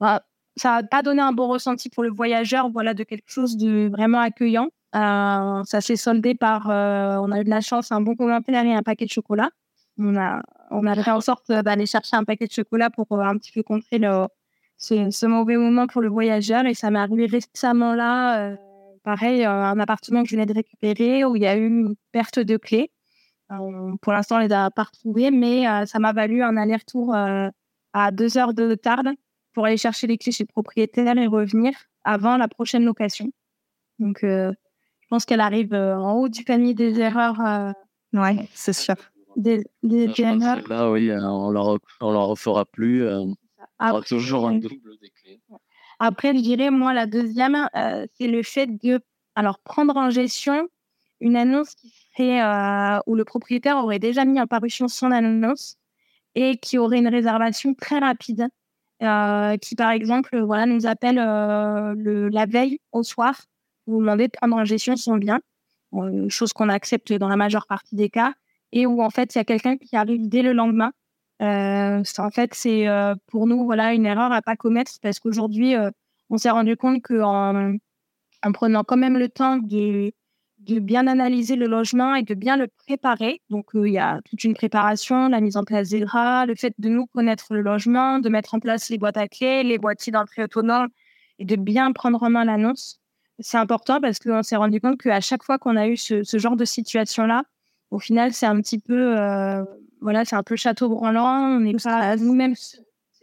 [0.00, 0.22] bah,
[0.56, 3.88] ça n'a pas donné un bon ressenti pour le voyageur, voilà, de quelque chose de
[3.90, 4.68] vraiment accueillant.
[4.94, 8.64] Euh, ça s'est soldé par, euh, on a eu de la chance, un bon commentaire
[8.64, 9.50] et un paquet de chocolat.
[9.98, 13.20] On a, on a fait en sorte d'aller chercher un paquet de chocolat pour euh,
[13.20, 14.26] un petit peu contrer le,
[14.76, 16.66] ce, mauvais moment pour le voyageur.
[16.66, 18.56] Et ça m'est arrivé récemment là,
[19.04, 22.38] pareil, un appartement que je venais de récupérer où il y a eu une perte
[22.38, 22.90] de clés.
[24.02, 28.38] pour l'instant, on les a pas retrouvées, mais ça m'a valu un aller-retour à deux
[28.38, 29.08] heures de tarde
[29.52, 31.72] pour aller chercher les clés chez le propriétaire et revenir
[32.04, 33.30] avant la prochaine location.
[33.98, 34.52] Donc, euh,
[35.00, 37.40] je pense qu'elle arrive euh, en haut du panier des erreurs.
[37.40, 37.72] Euh,
[38.14, 38.96] ouais, c'est sûr.
[39.36, 40.66] Des, des, erreurs.
[40.68, 43.08] Là, oui, on ne la refera plus.
[43.08, 43.34] on
[43.80, 45.40] aura toujours un double des clés.
[45.98, 49.00] Après, je dirais, moi, la deuxième, c'est le fait de
[49.34, 50.68] alors, prendre en gestion
[51.20, 52.42] une annonce qui serait,
[53.06, 55.78] où le propriétaire aurait déjà mis en parution son annonce
[56.34, 58.48] et qui aurait une réservation très rapide,
[59.60, 63.34] qui, par exemple, voilà, nous appelle le, la veille au soir
[63.86, 65.40] vous demandez de prendre en gestion son bien,
[66.28, 68.34] chose qu'on accepte dans la majeure partie des cas,
[68.72, 70.92] et où en fait il y a quelqu'un qui arrive dès le lendemain.
[71.42, 75.74] Euh, en fait, c'est euh, pour nous voilà une erreur à pas commettre parce qu'aujourd'hui
[75.74, 75.90] euh,
[76.30, 77.74] on s'est rendu compte qu'en
[78.44, 80.12] en prenant quand même le temps de,
[80.62, 83.40] de bien analyser le logement et de bien le préparer.
[83.50, 86.74] Donc, il y a toute une préparation, la mise en place des draps, le fait
[86.78, 90.12] de nous connaître le logement, de mettre en place les boîtes à clés, les boîtiers
[90.12, 90.88] d'entrée autonome
[91.38, 93.02] et de bien prendre en main l'annonce
[93.42, 96.56] c'est important parce qu'on s'est rendu compte qu'à chaque fois qu'on a eu ce, genre
[96.56, 97.42] de situation-là,
[97.90, 99.64] au final, c'est un petit peu, euh,
[100.00, 101.56] voilà, c'est un peu château branlant.
[101.56, 102.54] On n'est pas nous-mêmes,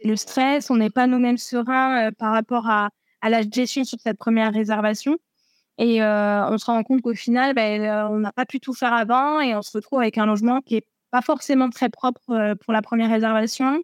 [0.04, 2.90] le stress, on n'est pas nous-mêmes sereins euh, par rapport à,
[3.22, 5.18] la gestion sur cette première réservation.
[5.80, 8.92] Et euh, on se rend compte qu'au final, ben, on n'a pas pu tout faire
[8.92, 12.72] avant et on se retrouve avec un logement qui est pas forcément très propre pour
[12.72, 13.82] la première réservation,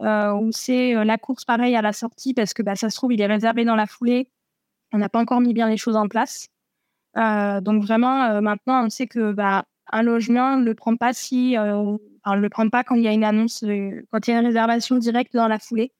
[0.00, 3.20] où c'est la course pareil à la sortie parce que bah, ça se trouve, il
[3.20, 4.28] est réservé dans la foulée
[4.92, 6.48] on n'a pas encore mis bien les choses en place.
[7.16, 11.12] Euh, donc vraiment, euh, maintenant, on sait que bah, un logement ne le prend pas
[11.12, 13.64] si, euh, le prend pas quand il y a une annonce,
[14.10, 15.92] quand il y a une réservation directe dans la foulée.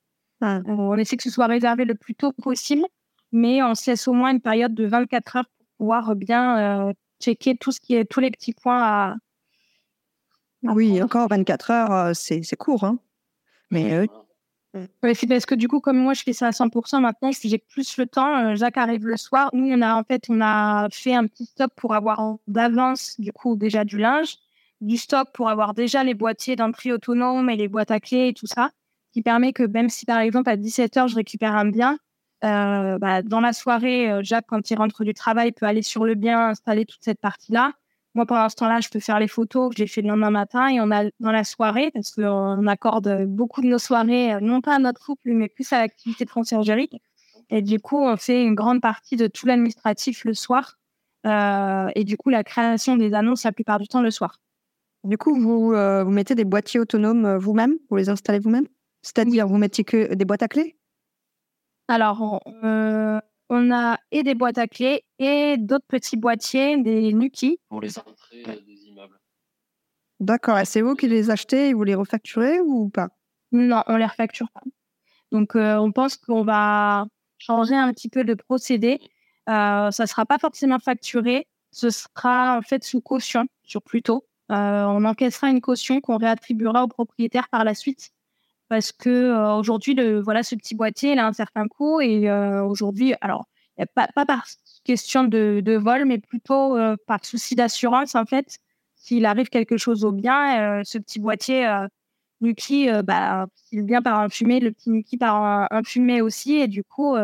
[0.44, 0.60] Ah.
[0.66, 2.84] on essaie que ce soit réservé le plus tôt possible,
[3.32, 7.56] mais on se laisse au moins une période de 24 heures pour pouvoir bien checker
[7.56, 9.16] tout ce qui est tous les petits points à.
[10.62, 12.98] oui, encore 24 heures, c'est court, hein.
[13.70, 14.06] Mais
[15.02, 17.96] parce que du coup, comme moi, je fais ça à 100% maintenant, si j'ai plus
[17.98, 19.50] le temps, euh, Jacques arrive le soir.
[19.52, 23.32] Nous, on a en fait, on a fait un petit stock pour avoir d'avance, du
[23.32, 24.36] coup, déjà du linge,
[24.80, 28.34] du stock pour avoir déjà les boîtiers d'entrée autonome et les boîtes à clés et
[28.34, 28.70] tout ça,
[29.12, 31.98] qui permet que même si, par exemple, à 17h, je récupère un bien,
[32.44, 36.04] euh, bah, dans la soirée, euh, Jacques, quand il rentre du travail, peut aller sur
[36.04, 37.72] le bien, installer toute cette partie-là.
[38.14, 40.68] Moi, pendant ce temps-là, je peux faire les photos que j'ai fait le lendemain matin
[40.68, 44.60] et on a dans la soirée, parce qu'on accorde beaucoup de nos soirées, euh, non
[44.60, 46.90] pas à notre couple, mais plus à l'activité de conciergerie.
[47.48, 50.78] Et du coup, on fait une grande partie de tout l'administratif le soir.
[51.26, 54.40] Euh, et du coup, la création des annonces la plupart du temps le soir.
[55.04, 57.76] Du coup, vous, euh, vous mettez des boîtiers autonomes vous-même?
[57.90, 58.66] Vous les installez vous-même?
[59.02, 60.76] C'est-à-dire, vous mettez que des boîtes à clés?
[61.92, 62.40] Alors,
[63.50, 67.60] on a et des boîtes à clés et d'autres petits boîtiers, des Nuki.
[67.68, 69.20] Pour les entrées des immeubles.
[70.18, 70.58] D'accord.
[70.58, 73.10] Et c'est vous qui les achetez et vous les refacturez ou pas?
[73.50, 74.62] Non, on les refacture pas.
[75.32, 77.04] Donc, euh, on pense qu'on va
[77.36, 78.98] changer un petit peu de procédé.
[79.50, 81.46] Euh, ça ne sera pas forcément facturé.
[81.72, 84.24] Ce sera en fait sous caution, sur plutôt.
[84.50, 88.12] Euh, on encaissera une caution qu'on réattribuera au propriétaire par la suite
[88.72, 92.32] parce que voilà, ce petit boîtier, il a un certain coût et
[92.62, 93.44] aujourd'hui, alors,
[93.94, 94.46] pas, par
[94.82, 98.60] question de, vol, mais plutôt par souci d'assurance, en fait.
[98.94, 101.70] S'il arrive quelque chose au bien, ce petit boîtier
[102.40, 106.66] Nuki, bah, s'il vient par un fumé, le petit Nuki par un, fumé aussi, et
[106.66, 107.14] du coup,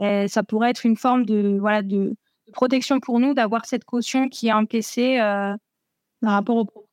[0.00, 2.16] ça pourrait être une forme de, de,
[2.54, 6.87] protection pour nous d'avoir cette caution qui est encaissée par rapport au.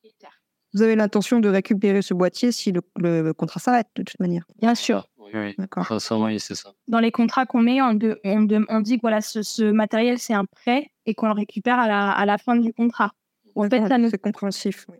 [0.76, 4.74] Vous avez l'intention de récupérer ce boîtier si le, contrat s'arrête, de toute manière Bien
[4.74, 5.08] sûr.
[5.16, 5.54] Oui, oui.
[5.56, 5.86] D'accord.
[6.20, 6.70] oui, c'est ça.
[6.86, 11.14] Dans les contrats qu'on met, on, dit que voilà, ce, matériel, c'est un prêt et
[11.14, 13.12] qu'on le récupère à la, fin du contrat.
[13.54, 14.10] En fait, ça nous...
[14.10, 14.84] C'est compréhensif.
[14.90, 14.98] Oui.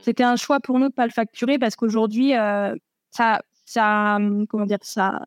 [0.00, 2.74] C'était un choix pour nous de ne pas le facturer parce qu'aujourd'hui, euh,
[3.10, 5.26] ça, ça, comment dire, ça,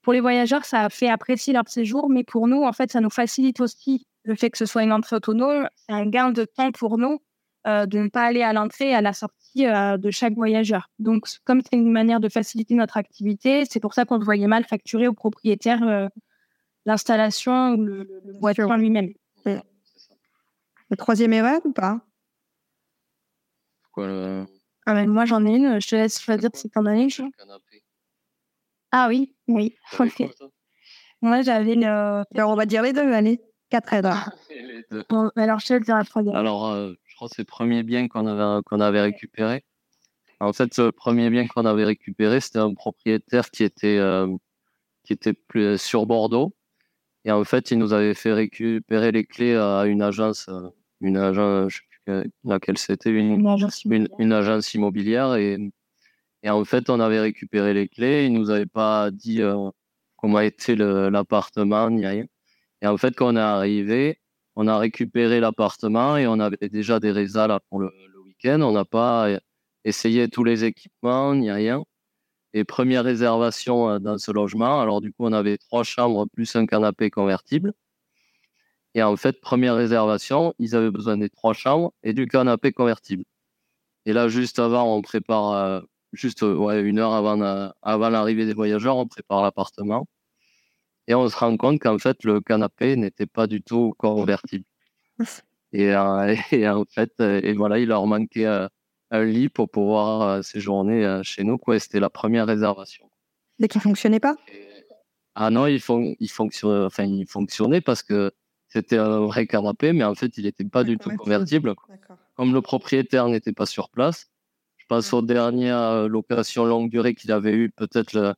[0.00, 3.10] pour les voyageurs, ça fait apprécier leur séjour, mais pour nous, en fait, ça nous
[3.10, 5.68] facilite aussi le fait que ce soit une entrée autonome.
[5.76, 7.20] C'est un gain de temps pour nous
[7.66, 10.90] euh, de ne pas aller à l'entrée et à la sortie euh, de chaque voyageur.
[10.98, 14.64] Donc, comme c'est une manière de faciliter notre activité, c'est pour ça qu'on voyait mal
[14.64, 16.08] facturer au propriétaire euh,
[16.86, 19.12] l'installation ou le, le boîtier en lui-même.
[19.44, 22.00] Le troisième erreur ou pas?
[23.92, 24.46] Quoi,
[24.86, 25.80] ah ben, Moi, j'en ai une.
[25.80, 27.10] Je te laisse choisir si t'en as une.
[28.90, 29.76] Ah oui, oui.
[31.22, 32.24] Moi, j'avais le.
[32.34, 33.40] Alors, on va dire les deux, allez.
[33.70, 34.30] Quatre erreurs.
[35.08, 36.20] Bon, alors, je te le dirai après.
[36.34, 36.76] Alors,
[37.28, 39.64] c'est le premier bien qu'on avait, qu'on avait récupéré.
[40.40, 44.26] En fait, le premier bien qu'on avait récupéré, c'était un propriétaire qui était, euh,
[45.04, 46.54] qui était plus sur Bordeaux.
[47.24, 50.68] Et en fait, il nous avait fait récupérer les clés à une agence, euh,
[51.00, 53.40] une agence, je sais plus laquelle c'était, une,
[54.18, 55.36] une, agence immobilière.
[55.36, 55.58] Et,
[56.42, 58.26] et en fait, on avait récupéré les clés.
[58.26, 59.70] Il nous avait pas dit euh,
[60.16, 62.24] comment était l'appartement, ni rien.
[62.82, 64.21] Et en fait, quand on est arrivé,
[64.56, 67.92] on a récupéré l'appartement et on avait déjà des résas là pour le,
[68.26, 68.60] week-end.
[68.62, 69.28] On n'a pas
[69.84, 71.84] essayé tous les équipements, ni rien.
[72.54, 74.80] Et première réservation dans ce logement.
[74.80, 77.72] Alors, du coup, on avait trois chambres plus un canapé convertible.
[78.94, 83.24] Et en fait, première réservation, ils avaient besoin des trois chambres et du canapé convertible.
[84.06, 89.06] Et là, juste avant, on prépare, juste ouais, une heure avant l'arrivée des voyageurs, on
[89.06, 90.06] prépare l'appartement.
[91.08, 94.64] Et on se rend compte qu'en fait, le canapé n'était pas du tout convertible.
[95.74, 95.86] Et,
[96.52, 101.56] et, en fait, et voilà, il leur manquait un lit pour pouvoir séjourner chez nous.
[101.56, 101.78] Quoi.
[101.78, 103.08] C'était la première réservation.
[103.58, 104.36] Mais qui ne fonctionnait pas?
[105.34, 108.32] Ah non, il, fon il, fonctionnait, enfin, il fonctionnait parce que
[108.68, 111.74] c'était un vrai canapé, mais en fait, il n'était pas du tout convertible.
[112.34, 114.30] Comme le propriétaire n'était pas sur place,
[114.76, 118.34] je pense aux dernières locations longue durée qu'il avait eu, peut-être le,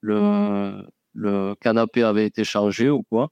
[0.00, 3.30] le, le, canapé avait été changé ou quoi.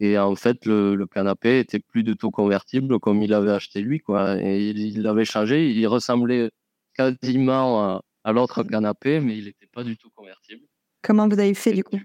[0.00, 4.00] Et en fait, le, canapé était plus du tout convertible comme il avait acheté lui,
[4.00, 4.40] quoi.
[4.40, 5.70] Et il l'avait changé.
[5.70, 6.50] Il ressemblait
[6.94, 10.62] quasiment à, l'autre canapé, mais il n'était pas du tout convertible.
[11.02, 11.98] Comment vous avez fait du coup,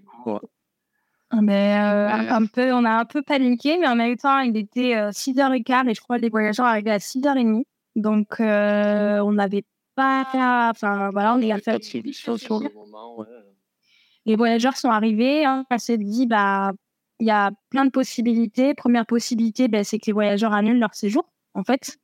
[1.35, 4.55] ah, mais, euh, un peu, On a un peu paniqué, mais en même temps, il
[4.55, 7.63] était 6h15 euh, et je crois que les voyageurs arrivaient à 6h30.
[7.95, 9.63] Donc, euh, on n'avait
[9.95, 10.25] pas.
[10.69, 11.81] Enfin, voilà, on a fait.
[14.25, 15.45] Les voyageurs sont arrivés.
[15.45, 16.71] Hein, on s'est dit, bah,
[17.19, 18.73] il y a plein de possibilités.
[18.73, 21.97] Première possibilité, ben, c'est que les voyageurs annulent leur séjour, en fait,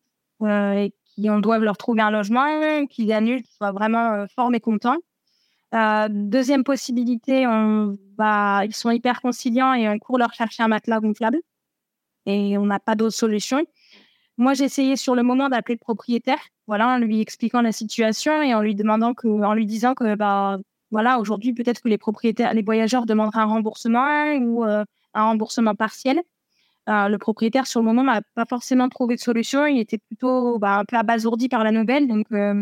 [0.43, 4.49] euh, et qu'on doive leur trouver un logement, qu'ils annulent, qu'ils soient vraiment euh, fort
[4.49, 4.97] mécontents.
[5.75, 7.45] Euh, deuxième possibilité,
[8.17, 11.39] va, ils sont hyper conciliants et on court leur chercher un matelas gonflable.
[12.25, 13.63] Et on n'a pas d'autre solution.
[14.37, 18.41] Moi, j'ai essayé sur le moment d'appeler le propriétaire, voilà, en lui expliquant la situation
[18.41, 20.59] et en lui demandant en lui disant que, bah,
[20.91, 26.21] voilà, aujourd'hui, peut-être que les propriétaires, les voyageurs demanderaient un remboursement ou un remboursement partiel.
[26.89, 29.65] Euh, le propriétaire, sur le moment, n'a pas forcément trouvé de solution.
[29.65, 32.53] Il était plutôt bah, un peu abasourdi par la nouvelle, donc euh,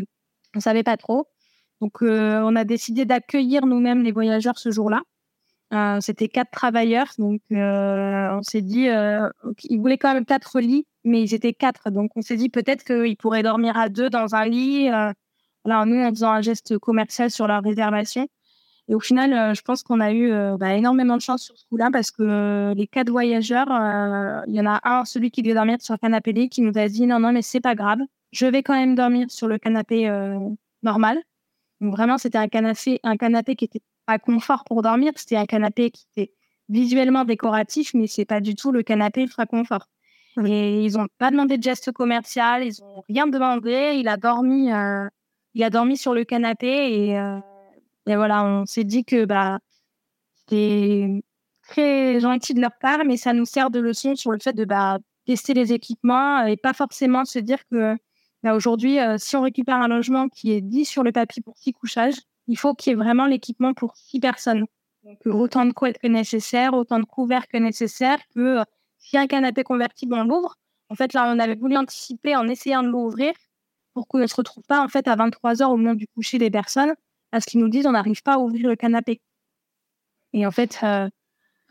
[0.53, 1.27] on ne savait pas trop.
[1.81, 5.01] Donc, euh, on a décidé d'accueillir nous-mêmes les voyageurs ce jour-là.
[5.99, 11.33] C'était quatre travailleurs, donc on s'est dit, ils voulaient quand même quatre lits, mais ils
[11.33, 11.91] étaient quatre.
[11.91, 14.89] Donc, on s'est dit peut-être qu'ils pourraient dormir à deux dans un lit.
[15.67, 18.27] Là, nous, en faisant un geste commercial sur leur réservation.
[18.87, 21.57] Et au final, euh, je pense qu'on a eu euh, bah, énormément de chance sur
[21.57, 23.67] ce coup-là parce que euh, les quatre voyageurs,
[24.47, 26.77] il y en a un, celui qui devait dormir sur le canapé lit, qui nous
[26.77, 27.99] a dit non, non, mais c'est pas grave,
[28.31, 30.09] je vais quand même dormir sur le canapé
[30.83, 31.17] normal.
[31.81, 35.45] Donc vraiment, c'était un canapé, un canapé qui était pas confort pour dormir, c'était un
[35.45, 36.33] canapé qui était
[36.69, 39.87] visuellement décoratif, mais c'est pas du tout le canapé ultra confort.
[40.45, 43.95] Et ils ont pas demandé de geste commercial, ils ont rien demandé.
[43.95, 44.71] Il a dormi,
[45.57, 47.19] il a dormi sur le canapé et
[48.07, 49.59] et voilà, on s'est dit que bah,
[50.35, 51.21] c'était
[51.61, 54.63] très gentil de leur part, mais ça nous sert de leçon sur le fait de
[54.63, 57.97] bah, tester les équipements et pas forcément se dire que
[58.43, 61.57] bah, aujourd'hui, euh, si on récupère un logement qui est dit sur le papier pour
[61.57, 62.15] six couchages,
[62.47, 64.65] il faut qu'il y ait vraiment l'équipement pour six personnes.
[65.25, 68.63] Autant de couettes que nécessaire, autant de couverts que nécessaire, que euh,
[68.99, 70.55] si un canapé convertible, on l'ouvre.
[70.89, 73.33] En fait, là, on avait voulu anticiper en essayant de l'ouvrir
[73.97, 76.37] pour qu'on ne se retrouve pas en fait à 23 heures au moment du coucher
[76.37, 76.93] des personnes
[77.31, 79.21] à ce qu'ils nous disent on n'arrive pas à ouvrir le canapé.
[80.33, 80.77] Et en fait.
[80.83, 81.09] Euh,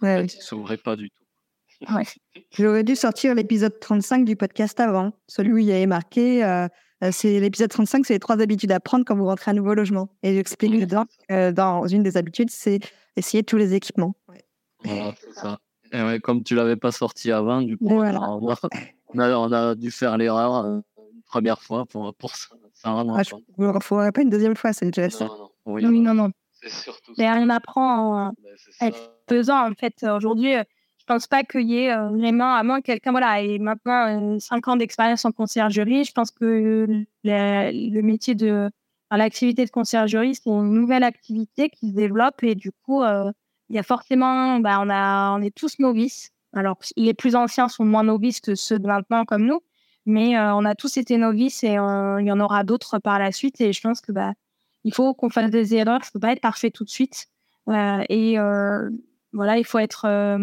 [0.03, 1.95] ouais, ça s'ouvrait pas du tout.
[1.95, 2.03] Ouais.
[2.51, 6.43] J'aurais dû sortir l'épisode 35 du podcast avant, celui où il y avait marqué.
[6.43, 6.67] Euh,
[7.05, 9.57] euh, c'est l'épisode 35, c'est les trois habitudes à prendre quand vous rentrez à un
[9.57, 10.09] nouveau logement.
[10.25, 12.81] Et j'explique dedans dans une des habitudes, c'est
[13.15, 14.17] essayer tous les équipements.
[14.83, 15.61] Voilà, c'est ça.
[15.93, 19.93] Et ouais, comme tu l'avais pas sorti avant, du coup, on, a, on, a, dû
[19.93, 20.83] faire l'erreur une
[21.27, 22.49] première fois pour, pour ça.
[22.73, 26.31] ça ah, je ne referai pas une deuxième fois, c'est le Non, oui, non, non.
[26.53, 27.37] C'est surtout ça.
[27.39, 28.33] on apprend en
[29.29, 29.71] faisant.
[29.71, 30.63] En fait, aujourd'hui, euh,
[30.99, 34.39] je pense pas qu'il y ait euh, vraiment, à moins que quelqu'un voilà, ait maintenant
[34.39, 36.87] 5 euh, ans d'expérience en conciergerie, je pense que
[37.25, 38.71] le, métier de.
[39.13, 43.79] L'activité de conciergerie, c'est une nouvelle activité qui se développe et du coup, il y
[43.79, 44.59] a forcément.
[44.59, 46.33] Bah, on, a, on est tous novices.
[46.53, 49.61] Alors, les plus anciens sont moins novices que ceux de maintenant, comme nous,
[50.07, 53.61] mais on a tous été novices et il y en aura d'autres par la suite.
[53.61, 54.33] Et je pense que bah,
[54.87, 57.27] il faut qu'on fasse des erreurs, ça ne peut pas être parfait tout de suite.
[57.69, 58.89] Euh, et euh,
[59.33, 60.39] voilà, il faut être euh,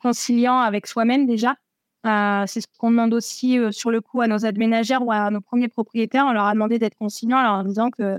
[0.00, 1.56] conciliant avec soi-même déjà.
[2.46, 5.68] c'est ce qu'on demande aussi sur le coup à nos aménagères ou à nos premiers
[5.68, 6.26] propriétaires.
[6.26, 8.18] On leur a demandé d'être conciliants en leur disant que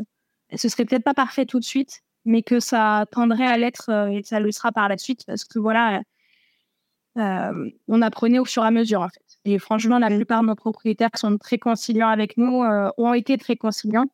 [0.56, 4.22] ce serait peut-être pas parfait tout de suite, mais que ça tendrait à l'être et
[4.24, 6.02] ça le sera par la suite parce que voilà,
[7.16, 9.23] on apprenait au fur et à mesure en fait.
[9.46, 12.64] Et franchement, la plupart de nos propriétaires sont très conciliants avec nous,
[12.98, 14.06] ont été très conciliants.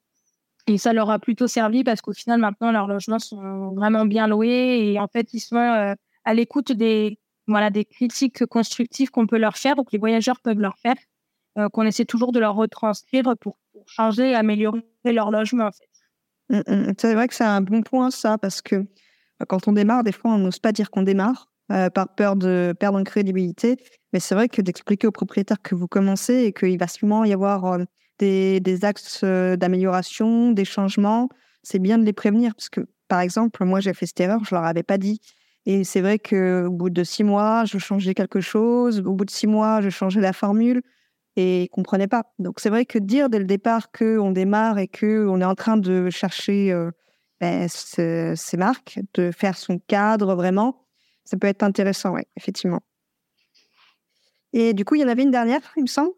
[0.69, 4.27] Et ça leur a plutôt servi parce qu'au final, maintenant, leurs logements sont vraiment bien
[4.27, 7.17] loués et en fait, ils sont euh, à l'écoute des,
[7.47, 10.95] voilà, des critiques constructives qu'on peut leur faire ou que les voyageurs peuvent leur faire,
[11.57, 13.57] euh, qu'on essaie toujours de leur retranscrire pour,
[13.87, 15.67] changer et améliorer leur logement.
[15.67, 15.89] En fait.
[16.49, 16.93] Mmh, mmh.
[16.99, 18.85] C'est vrai que c'est un bon point, ça, parce que
[19.47, 21.49] quand on démarre, des fois, on n'ose pas dire qu'on démarre
[21.93, 23.77] par peur de perdre en crédibilité.
[24.11, 27.33] Mais c'est vrai que d'expliquer aux propriétaires que vous commencez et qu'il va sûrement y
[27.33, 27.79] avoir
[28.17, 31.29] des, des axes d'amélioration, des changements,
[31.63, 32.55] c'est bien de les prévenir.
[32.55, 35.21] Parce que, par exemple, moi, j'ai fait cette erreur, je ne leur avais pas dit.
[35.65, 39.01] Et c'est vrai qu'au bout de six mois, je changeais quelque chose.
[39.05, 40.81] Au bout de six mois, je changeais la formule
[41.35, 42.23] et ils ne comprenaient pas.
[42.39, 45.77] Donc c'est vrai que dire dès le départ qu'on démarre et qu'on est en train
[45.77, 46.91] de chercher euh,
[47.39, 50.87] ben, ses marques, de faire son cadre vraiment,
[51.25, 52.81] ça peut être intéressant, oui, effectivement.
[54.53, 56.11] Et du coup, il y en avait une dernière, il me semble?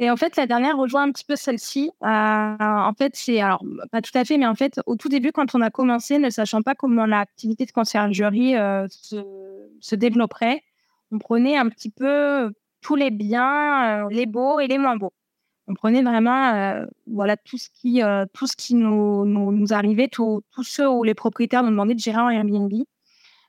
[0.00, 1.90] Et en fait, la dernière rejoint un petit peu celle-ci.
[2.02, 5.30] Euh, en fait, c'est alors pas tout à fait, mais en fait, au tout début,
[5.30, 9.16] quand on a commencé, ne sachant pas comment l'activité de conciergerie euh, se,
[9.80, 10.62] se, développerait,
[11.12, 15.12] on prenait un petit peu tous les biens, euh, les beaux et les moins beaux.
[15.68, 18.00] On prenait vraiment, voilà, tout ce qui,
[18.32, 22.18] tout ce qui nous, nous, arrivait, tous ceux où les propriétaires nous demandaient de gérer
[22.18, 22.72] en Airbnb.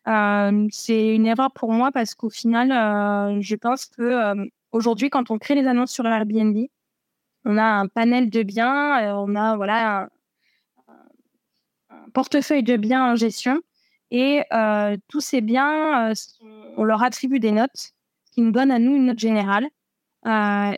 [0.06, 5.56] C'est une erreur pour moi parce qu'au final, je pense que Aujourd'hui, quand on crée
[5.56, 6.58] les annonces sur Airbnb,
[7.44, 10.10] on a un panel de biens, on a voilà
[11.90, 13.60] un, portefeuille de biens en gestion
[14.12, 14.44] et
[15.10, 16.14] tous ces biens,
[16.78, 17.92] on leur attribue des notes
[18.32, 19.68] qui nous donnent à nous une note générale.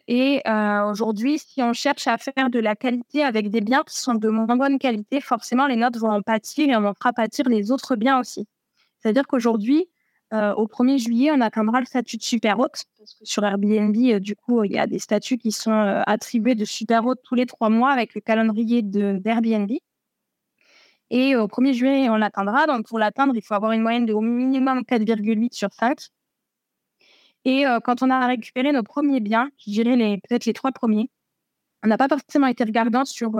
[0.08, 0.42] et
[0.90, 4.30] aujourd'hui, si on cherche à faire de la qualité avec des biens qui sont de
[4.30, 7.72] moins bonne qualité, forcément les notes vont en pâtir et on en fera pâtir les
[7.72, 8.48] autres biens aussi.
[9.04, 9.90] C'est-à-dire qu'aujourd'hui,
[10.34, 13.96] euh, au 1er juillet, on atteindra le statut de super hôte, parce que sur Airbnb,
[13.98, 17.20] euh, du coup, il y a des statuts qui sont euh, attribués de super hôte
[17.24, 19.72] tous les trois mois avec le calendrier d'Airbnb.
[21.10, 22.66] Et au 1er juillet, on l'atteindra.
[22.66, 26.00] Donc, pour l'atteindre, il faut avoir une moyenne de au minimum 4,8 sur 5.
[27.46, 31.10] Et quand on a récupéré nos premiers biens, je dirais peut-être les trois premiers,
[31.84, 33.34] on n'a pas forcément été regardant sur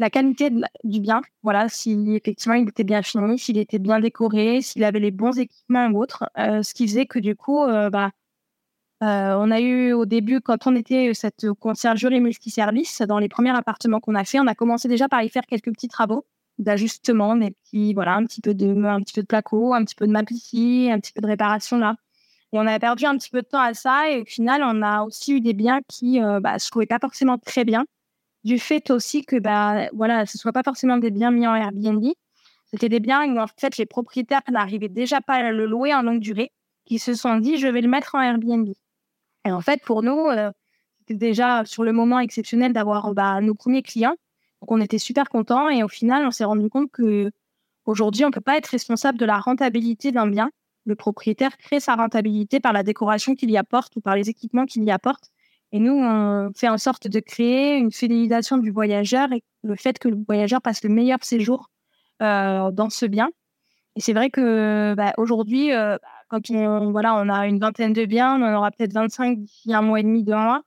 [0.00, 0.50] la qualité
[0.82, 4.98] du bien, voilà, si effectivement il était bien fini, s'il était bien décoré, s'il avait
[4.98, 8.10] les bons équipements ou autre, euh, ce qui faisait que du coup, euh, bah,
[9.02, 13.54] euh, on a eu au début, quand on était cette conciergerie multiservice, dans les premiers
[13.54, 16.24] appartements qu'on a fait, on a commencé déjà par y faire quelques petits travaux
[16.58, 20.22] d'ajustement, des petits, voilà, un petit peu de, un placo, un petit peu de map
[20.30, 21.96] ici, un petit peu de réparation là.
[22.52, 24.10] Et on a perdu un petit peu de temps à ça.
[24.10, 27.38] Et au final, on a aussi eu des biens qui bah, se trouvaient pas forcément
[27.38, 27.84] très bien
[28.44, 32.04] du fait aussi que bah voilà, ce soit pas forcément des biens mis en Airbnb.
[32.66, 36.02] C'était des biens où en fait les propriétaires n'arrivaient déjà pas à le louer en
[36.02, 36.52] longue durée,
[36.86, 38.68] qui se sont dit je vais le mettre en Airbnb.
[39.44, 40.50] Et en fait pour nous, euh,
[41.00, 44.16] c'était déjà sur le moment exceptionnel d'avoir bah, nos premiers clients.
[44.60, 47.30] Donc on était super contents et au final on s'est rendu compte que
[47.86, 50.50] aujourd'hui on peut pas être responsable de la rentabilité d'un bien.
[50.86, 54.66] Le propriétaire crée sa rentabilité par la décoration qu'il y apporte ou par les équipements
[54.66, 55.30] qu'il y apporte.
[55.72, 59.98] Et nous, on fait en sorte de créer une fidélisation du voyageur et le fait
[59.98, 61.70] que le voyageur passe le meilleur séjour
[62.22, 63.30] euh, dans ce bien.
[63.96, 65.96] Et c'est vrai que bah, aujourd'hui, euh,
[66.28, 69.72] quand on, voilà, on a une vingtaine de biens, on en aura peut-être 25 d'ici
[69.72, 70.62] un mois et demi, deux mois.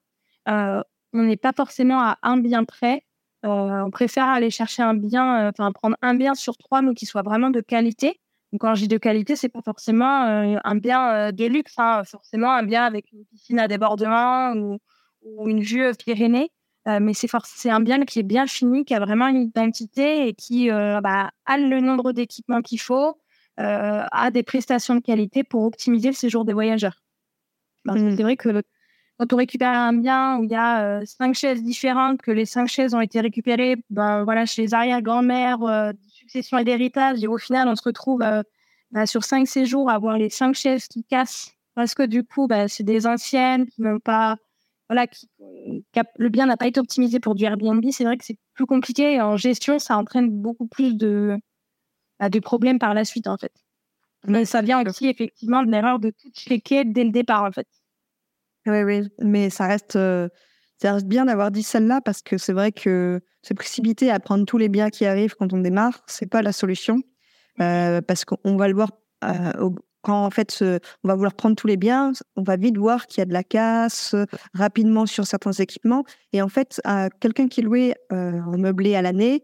[0.49, 0.82] Euh,
[1.14, 3.04] on n'est pas forcément à un bien près.
[3.43, 7.24] on préfère aller chercher un bien, enfin prendre un bien sur trois, mais qui soit
[7.24, 8.20] vraiment de qualité.
[8.51, 10.24] Donc, quand je dis de qualité, c'est pas forcément
[10.64, 14.80] un bien de luxe, hein, forcément un bien avec une piscine à débordement ou,
[15.26, 16.51] ou une vue Pyrénées.
[16.88, 20.34] Euh, mais c'est un bien qui est bien fini, qui a vraiment une identité et
[20.34, 23.17] qui euh, bah, a le nombre d'équipements qu'il faut,
[23.59, 27.01] euh, a des prestations de qualité pour optimiser le séjour des voyageurs.
[27.86, 28.15] Mmh.
[28.17, 28.61] C'est vrai que
[29.17, 32.67] quand on récupère un bien où il y a cinq chaises différentes, que les cinq
[32.67, 35.59] chaises ont été récupérées ben, voilà, chez les arrière-grand-mères,
[36.09, 38.24] succession et d'héritage, et au final, on se retrouve
[38.91, 42.47] bah, sur cinq séjours à avoir les cinq chaises qui cassent parce que du coup,
[42.47, 44.38] bah, c'est des anciennes qui n'ont pas
[44.93, 45.07] voilà,
[46.17, 49.19] le bien n'a pas été optimisé pour du Airbnb, c'est vrai que c'est plus compliqué.
[49.21, 51.37] En gestion, ça entraîne beaucoup plus de,
[52.19, 53.53] bah, de problèmes par la suite, en fait.
[54.25, 57.67] Mais ça vient aussi effectivement de l'erreur de tout checker dès le départ, en fait.
[58.65, 60.29] Oui, oui, mais ça reste, euh,
[60.81, 64.45] ça reste bien d'avoir dit celle-là parce que c'est vrai que se précipiter à prendre
[64.45, 67.01] tous les biens qui arrivent quand on démarre, c'est pas la solution.
[67.61, 68.89] Euh, parce qu'on va le voir
[69.23, 70.64] euh, au, quand en fait
[71.04, 73.34] on va vouloir prendre tous les biens, on va vite voir qu'il y a de
[73.34, 76.04] la casse euh, rapidement sur certains équipements.
[76.32, 76.82] Et en fait,
[77.20, 79.43] quelqu'un qui louait euh, un meublé à l'année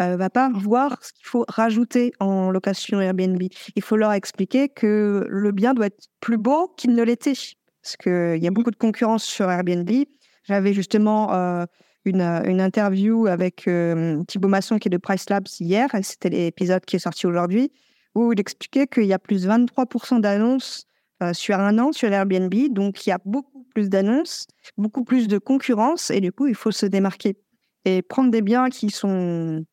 [0.00, 3.42] euh, va pas voir ce qu'il faut rajouter en location Airbnb.
[3.74, 7.34] Il faut leur expliquer que le bien doit être plus beau qu'il ne l'était.
[7.82, 9.90] Parce qu'il y a beaucoup de concurrence sur Airbnb.
[10.44, 11.32] J'avais justement
[12.04, 13.68] une, une, interview avec
[14.26, 17.72] Thibaut Masson qui est de Price Labs hier, c'était l'épisode qui est sorti aujourd'hui
[18.16, 20.86] où il expliquait qu'il y a plus de 23% d'annonces
[21.22, 22.54] euh, sur un an sur Airbnb.
[22.70, 24.46] Donc, il y a beaucoup plus d'annonces,
[24.76, 27.36] beaucoup plus de concurrence et du coup, il faut se démarquer
[27.84, 29.64] et prendre des biens qui sont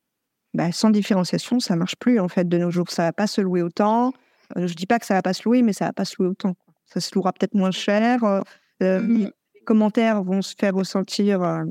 [0.54, 2.92] bah, sans différenciation, ça marche plus en fait de nos jours.
[2.92, 4.14] Ça va pas se louer autant.
[4.58, 6.16] Euh, je dis pas que ça va pas se louer, mais ça va pas se
[6.20, 6.56] louer autant.
[6.86, 8.24] Ça se louera peut-être moins cher.
[8.24, 8.42] Euh,
[8.84, 9.32] euh, mmh.
[9.56, 11.66] Les commentaires vont se faire ressentir.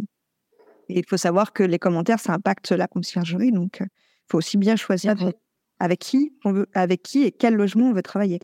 [0.89, 3.53] il faut savoir que les commentaires, ça impacte la conciergerie.
[3.53, 3.89] Donc, il
[4.31, 5.15] faut aussi bien choisir
[5.83, 8.39] avec qui on veut, avec qui et quel logement on veut travailler.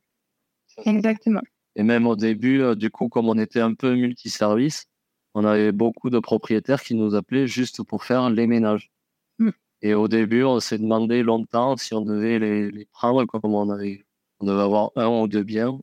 [0.84, 1.40] Exactement.
[1.76, 4.86] Et même au début, du coup, comme on était un peu multiservice,
[5.34, 8.90] on avait beaucoup de propriétaires qui nous appelaient juste pour faire les ménages.
[9.38, 9.50] Mmh.
[9.82, 13.70] Et au début, on s'est demandé longtemps si on devait les, les, prendre, comme on,
[13.70, 14.04] avait,
[14.40, 15.78] on devait avoir un ou deux biens,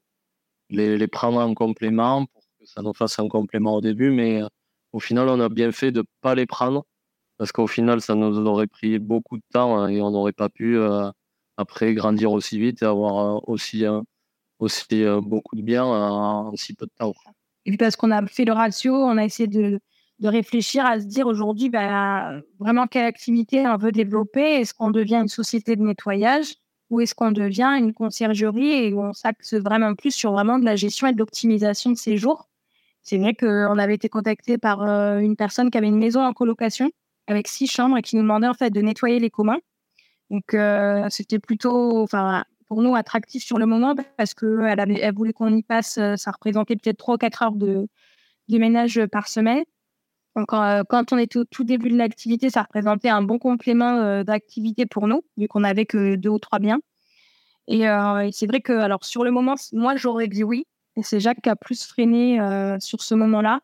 [0.69, 4.11] les, les, prendre en complément pour que ça nous fasse un complément au début.
[4.11, 4.47] Mais euh,
[4.91, 6.83] au final, on a bien fait de ne pas les prendre
[7.37, 10.49] parce qu'au final, ça nous aurait pris beaucoup de temps hein, et on n'aurait pas
[10.49, 11.09] pu euh,
[11.57, 13.83] après grandir aussi vite et avoir euh, aussi,
[14.59, 17.13] aussi beaucoup de biens en si peu de temps.
[17.65, 19.79] Et puis parce qu'on a fait le ratio, on a essayé de
[20.19, 24.61] de réfléchir à se dire aujourd'hui bah, vraiment quelle activité on veut développer?
[24.61, 26.55] Est-ce qu'on devient une société de nettoyage
[26.89, 30.75] ou est-ce qu'on devient une conciergerie et on s'axe vraiment plus sur vraiment de la
[30.75, 32.47] gestion et de l'optimisation de séjours.
[33.01, 36.33] C'est vrai qu'on avait été contacté par euh, une personne qui avait une maison en
[36.33, 36.91] colocation
[37.27, 39.59] avec six chambres et qui nous demandait en fait de nettoyer les communs.
[40.29, 45.33] Donc euh, c'était plutôt, enfin pour nous attractif sur le moment parce qu'elle elle voulait
[45.33, 45.97] qu'on y passe.
[45.97, 47.87] Euh, ça représentait peut-être trois ou quatre heures de,
[48.49, 49.63] de ménage par semaine.
[50.35, 53.97] Donc, euh, quand on était au tout début de l'activité, ça représentait un bon complément
[53.99, 56.79] euh, d'activité pour nous, vu qu'on n'avait que deux ou trois biens.
[57.69, 60.67] Euh, et, c'est vrai que, alors, sur le moment, moi, j'aurais dit oui.
[60.97, 62.39] Et c'est Jacques qui a plus freiné
[62.79, 63.59] sur ce moment-là.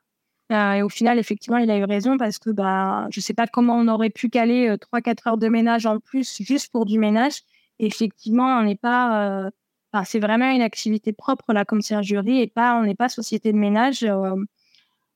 [0.51, 3.47] Et au final, effectivement, il a eu raison parce que bah, je ne sais pas
[3.47, 6.99] comment on aurait pu caler trois, quatre heures de ménage en plus juste pour du
[6.99, 7.41] ménage.
[7.79, 9.49] Effectivement, on n'est pas.
[10.05, 14.05] c'est vraiment une activité propre, la conciergerie, et pas, on n'est pas société de ménage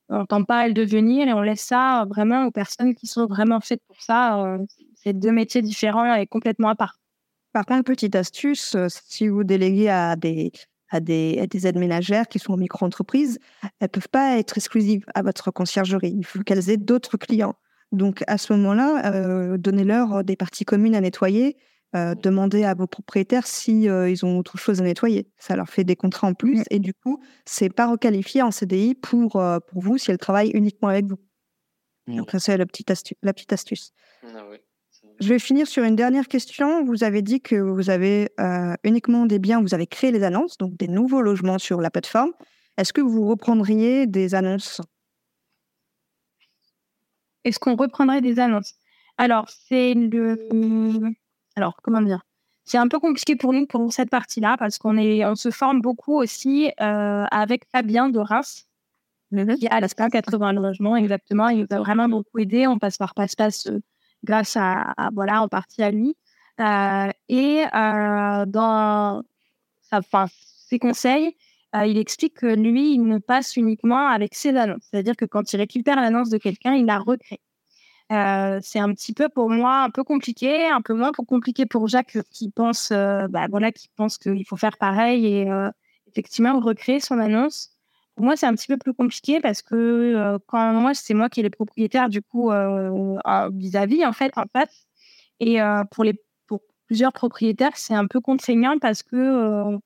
[0.09, 3.59] on n'entend pas le devenir et on laisse ça vraiment aux personnes qui sont vraiment
[3.59, 4.43] faites pour ça.
[4.43, 4.57] Euh,
[4.95, 6.99] c'est deux métiers différents et complètement à part.
[7.53, 10.51] Par contre, petite astuce, euh, si vous déléguez à des,
[10.95, 15.05] à des, des aides ménagères qui sont en micro-entreprise, elles ne peuvent pas être exclusives
[15.13, 16.13] à votre conciergerie.
[16.17, 17.55] Il faut qu'elles aient d'autres clients.
[17.91, 21.57] Donc, à ce moment-là, euh, donnez-leur des parties communes à nettoyer
[21.95, 25.29] euh, demander à vos propriétaires si euh, ils ont autre chose à nettoyer.
[25.37, 28.95] Ça leur fait des contrats en plus et du coup, c'est pas requalifié en CDI
[28.95, 31.19] pour, pour vous si elles travaillent uniquement avec vous.
[32.07, 32.91] Donc ça, c'est la petite,
[33.21, 33.91] la petite astuce.
[34.23, 34.43] Ah
[35.19, 36.83] Je vais finir sur une dernière question.
[36.83, 38.29] Vous avez dit que vous avez
[38.83, 42.31] uniquement des biens, vous avez créé les annonces, donc des nouveaux logements sur la plateforme.
[42.77, 44.81] Est-ce que vous reprendriez des annonces?
[47.45, 48.73] Est-ce qu'on reprendrait des annonces?
[49.17, 50.35] Alors, c'est le
[51.55, 52.21] alors, comment dire?
[52.65, 55.81] C'est un peu compliqué pour nous pour cette partie-là parce qu'on est, on se forme
[55.81, 58.67] beaucoup aussi euh, avec Fabien de Reims,
[59.31, 61.47] mmh qui a l'ASPA 80 logements exactement.
[61.49, 62.67] Il nous a vraiment beaucoup aidé.
[62.67, 63.81] On passe par passe-passe euh,
[64.25, 66.15] grâce à, voilà, en partie à lui.
[66.59, 69.23] Euh, et dans
[69.81, 71.35] sa, fin, ses conseils,
[71.73, 74.83] il explique que lui, il ne passe uniquement avec ses annonces.
[74.89, 77.39] C'est-à-dire que quand il récupère l'annonce de quelqu'un, il la recrée.
[78.11, 81.65] Euh, c'est un petit peu pour moi un peu compliqué, un peu moins pour compliqué
[81.65, 85.71] pour Jacques qui pense, euh, bah, voilà, qui pense qu'il faut faire pareil et euh,
[86.07, 87.74] effectivement recréer son annonce.
[88.15, 91.41] Pour moi, c'est un petit peu plus compliqué parce que quand moi, c'est moi qui
[91.41, 92.49] est le propriétaire du coup
[93.53, 94.45] vis-à-vis en fait en.
[95.39, 95.59] Et
[95.91, 96.13] pour les
[96.47, 99.77] pour plusieurs propriétaires, c'est un peu contraignant parce que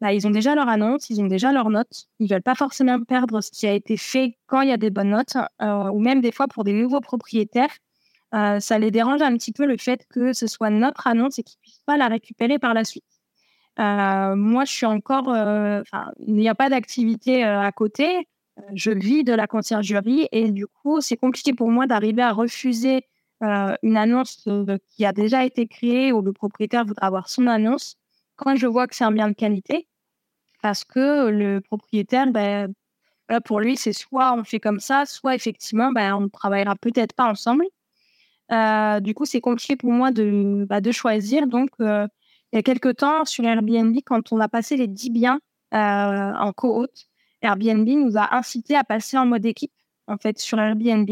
[0.00, 2.06] bah, ils ont déjà leur annonce, ils ont déjà leurs notes.
[2.18, 4.90] Ils veulent pas forcément perdre ce qui a été fait quand il y a des
[4.90, 7.70] bonnes notes, ou même des fois pour des nouveaux propriétaires,
[8.32, 11.60] ça les dérange un petit peu le fait que ce soit notre annonce et qu'ils
[11.60, 13.04] puissent pas la récupérer par la suite.
[13.80, 15.34] Euh, moi, je suis encore,
[16.26, 18.28] il n'y a pas d'activité à côté.
[18.74, 23.06] Je vis de la conciergerie et du coup, c'est compliqué pour moi d'arriver à refuser
[23.40, 24.48] une annonce
[24.88, 27.96] qui a déjà été créée ou le propriétaire voudra avoir son annonce
[28.36, 29.88] quand je vois que c'est un bien de qualité,
[30.62, 32.72] parce que le propriétaire, ben,
[33.44, 37.14] pour lui, c'est soit on fait comme ça, soit effectivement, ben, on ne travaillera peut-être
[37.14, 37.64] pas ensemble.
[38.52, 41.46] Euh, du coup, c'est compliqué pour moi de, bah, de choisir.
[41.46, 42.06] Donc, euh,
[42.54, 45.40] il y a quelques temps, sur Airbnb, quand on a passé les 10 biens
[45.74, 47.06] euh, en co-hôte,
[47.42, 49.72] Airbnb nous a incité à passer en mode équipe,
[50.06, 51.10] en fait, sur Airbnb.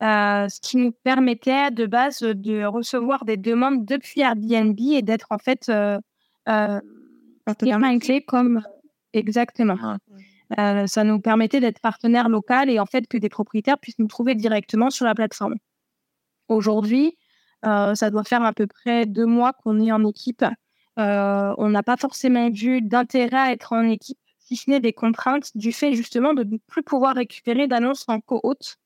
[0.00, 5.38] ce qui nous permettait de base de recevoir des demandes depuis Airbnb et d'être en
[5.38, 5.70] fait
[6.48, 6.80] euh,
[8.00, 8.62] clé comme
[9.12, 9.98] exactement.
[10.58, 14.06] Euh, ça nous permettait d'être partenaire local et en fait que des propriétaires puissent nous
[14.06, 15.54] trouver directement sur la plateforme.
[16.48, 17.16] Aujourd'hui,
[17.64, 20.44] euh, ça doit faire à peu près deux mois qu'on est en équipe.
[20.98, 24.92] Euh, on n'a pas forcément vu d'intérêt à être en équipe, si ce n'est des
[24.92, 28.76] contraintes du fait justement de ne plus pouvoir récupérer d'annonces en co-hôte.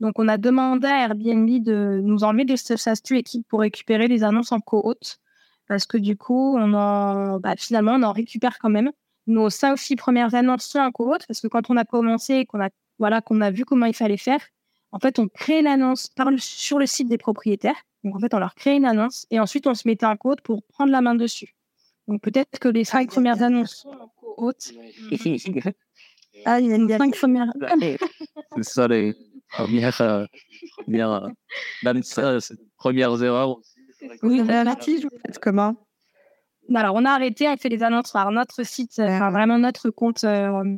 [0.00, 4.08] Donc, on a demandé à Airbnb de nous enlever de ce statut équipe pour récupérer
[4.08, 5.18] les annonces en co-hôte.
[5.68, 8.90] Parce que du coup, on en, bah, finalement, on en récupère quand même.
[9.28, 11.24] Nos cinq, six premières annonces en co-hôte.
[11.28, 14.16] Parce que quand on a commencé, qu'on a, voilà, qu'on a vu comment il fallait
[14.16, 14.40] faire,
[14.92, 17.82] en fait, on crée l'annonce sur le site des propriétaires.
[18.04, 20.36] Donc, en fait, on leur crée une annonce et ensuite, on se mettait en co
[20.42, 21.54] pour prendre la main dessus.
[22.08, 24.72] Donc, peut-être que les cinq premières annonces sont en co-hôte.
[26.44, 27.52] ah, il y a une cinq premières.
[28.56, 29.14] C'est ça, les
[29.48, 30.26] premières, euh,
[30.78, 31.28] premières,
[31.82, 32.38] même ça,
[32.76, 33.58] premières erreurs.
[34.22, 35.76] Oui, la tige, vous faites comment
[36.74, 40.24] Alors, on a arrêté, on fait les annonces sur notre site, enfin, vraiment notre compte,
[40.24, 40.76] euh,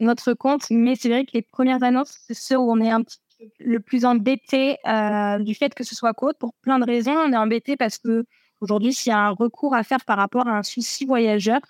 [0.00, 0.66] notre compte.
[0.70, 3.46] Mais c'est vrai que les premières annonces, c'est ceux où on est un petit peu
[3.58, 7.12] le plus embêté euh, du fait que ce soit côte pour plein de raisons.
[7.12, 8.24] On est embêté parce que
[8.60, 11.60] aujourd'hui, s'il y a un recours à faire par rapport à un souci voyageur,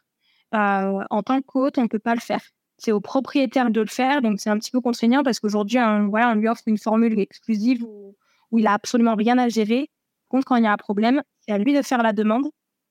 [0.54, 2.42] euh, en tant que côte, on ne peut pas le faire.
[2.78, 5.78] C'est au propriétaire de le faire, donc c'est un petit peu contraignant parce qu'aujourd'hui,
[6.10, 8.14] voilà, on lui offre une formule exclusive où,
[8.50, 9.90] où il n'a absolument rien à gérer.
[10.28, 12.46] Contre, quand il y a un problème, c'est à lui de faire la demande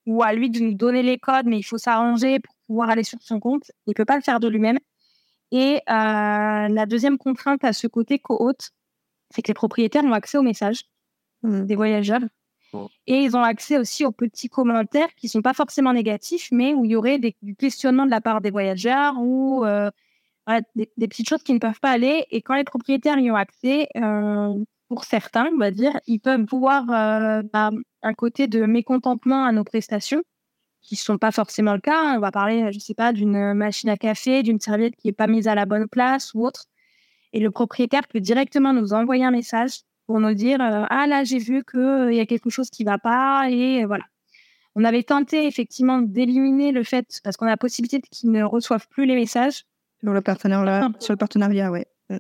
[0.06, 3.04] ou à lui de nous donner les codes, mais il faut s'arranger pour pouvoir aller
[3.04, 3.72] sur son compte.
[3.86, 4.80] Il ne peut pas le faire de lui-même.
[5.52, 8.72] Et euh, la deuxième contrainte à ce côté co-hôte,
[9.30, 10.84] c'est que les propriétaires ont accès aux messages
[11.44, 11.66] mmh.
[11.66, 12.22] des voyageurs.
[13.08, 16.74] Et ils ont accès aussi aux petits commentaires qui ne sont pas forcément négatifs, mais
[16.74, 19.90] où il y aurait des, du questionnement de la part des voyageurs ou euh,
[20.76, 22.26] des, petites choses qui ne peuvent pas aller.
[22.32, 24.54] Et quand les propriétaires y ont accès, euh,
[24.90, 27.72] pour certains, on va dire, ils peuvent voir bah,
[28.04, 30.22] un côté de mécontentement à nos prestations
[30.86, 32.16] qui ne sont pas forcément le cas.
[32.16, 35.14] On va parler, je ne sais pas, d'une machine à café, d'une serviette qui n'est
[35.14, 36.66] pas mise à la bonne place ou autre.
[37.34, 41.24] Et le propriétaire peut directement nous envoyer un message pour nous dire euh, Ah là,
[41.24, 43.50] j'ai vu qu'il euh, y a quelque chose qui ne va pas.
[43.50, 44.06] Et voilà.
[44.76, 48.88] On avait tenté effectivement d'éliminer le fait, parce qu'on a la possibilité qu'ils ne reçoivent
[48.90, 49.64] plus les messages.
[50.04, 51.84] Sur le partenariat, sur le partenariat oui.
[52.12, 52.20] Euh,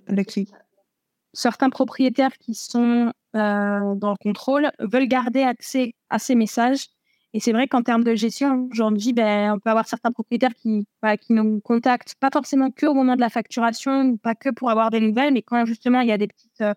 [1.33, 6.87] Certains propriétaires qui sont dans le contrôle veulent garder accès à ces messages
[7.35, 10.87] et c'est vrai qu'en termes de gestion, aujourd'hui, ben, on peut avoir certains propriétaires qui,
[11.19, 14.89] qui nous contactent, pas forcément que au moment de la facturation, pas que pour avoir
[14.89, 16.73] des nouvelles, mais quand justement il y a des petites, euh,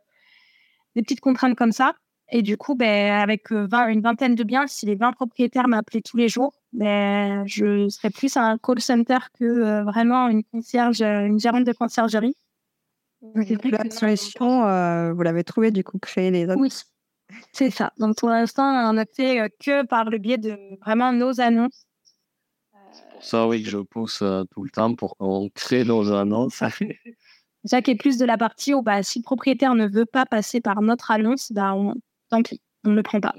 [0.97, 1.93] des petites contraintes comme ça.
[2.33, 5.69] Et du coup, ben, avec 20, euh, une vingtaine de biens, si les 20 propriétaires
[5.69, 10.43] m'appelaient tous les jours, ben, je serais plus un call center que euh, vraiment une
[10.43, 12.35] concierge, une gérante de conciergerie.
[13.23, 14.63] La solution,
[15.15, 16.59] vous l'avez trouvée du coup, créer les autres.
[16.59, 16.73] Oui,
[17.53, 17.93] c'est ça.
[17.99, 21.87] Donc pour l'instant, on n'a fait euh, que par le biais de vraiment nos annonces.
[22.93, 26.13] C'est pour ça, oui, que je pousse euh, tout le temps pour qu'on crée nos
[26.13, 26.63] annonces.
[27.65, 30.27] ça qui est plus de la partie où bah, si le propriétaire ne veut pas
[30.27, 31.95] passer par notre annonce, bah, on...
[32.31, 33.35] tant pis, on ne le prend pas.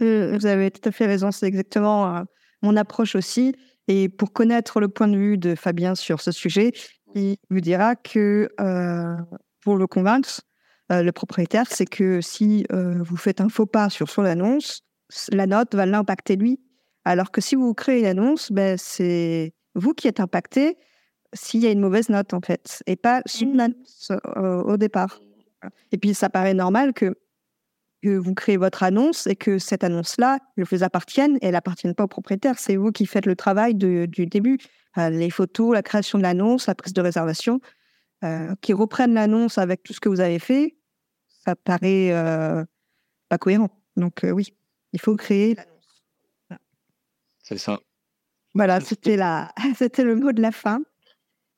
[0.00, 2.24] Euh, vous avez tout à fait raison, c'est exactement
[2.62, 3.54] mon approche aussi.
[3.86, 6.72] Et pour connaître le point de vue de Fabien sur ce sujet,
[7.14, 8.48] il vous dira que
[9.60, 10.40] pour le convaincre,
[10.92, 14.82] euh, le propriétaire, c'est que si euh, vous faites un faux pas sur son annonce,
[15.32, 16.60] la note va l'impacter lui.
[17.04, 20.76] Alors que si vous créez l'annonce, ben, c'est vous qui êtes impacté
[21.32, 25.20] s'il y a une mauvaise note, en fait, et pas son annonce euh, au départ.
[25.90, 27.14] Et puis, ça paraît normal que,
[28.06, 32.06] vous créez votre annonce et que cette annonce-là vous appartienne et elle n'appartienne pas au
[32.06, 32.58] propriétaire.
[32.58, 34.58] C'est vous qui faites le travail du début.
[34.98, 37.60] les photos, la création de l'annonce, la prise de réservation.
[38.24, 40.76] Euh, qui reprennent l'annonce avec tout ce que vous avez fait,
[41.28, 42.64] ça paraît euh,
[43.28, 43.68] pas cohérent.
[43.96, 44.54] Donc euh, oui,
[44.94, 46.60] il faut créer l'annonce.
[47.42, 47.80] C'est ça.
[48.54, 50.80] Voilà, c'était la, c'était le mot de la fin.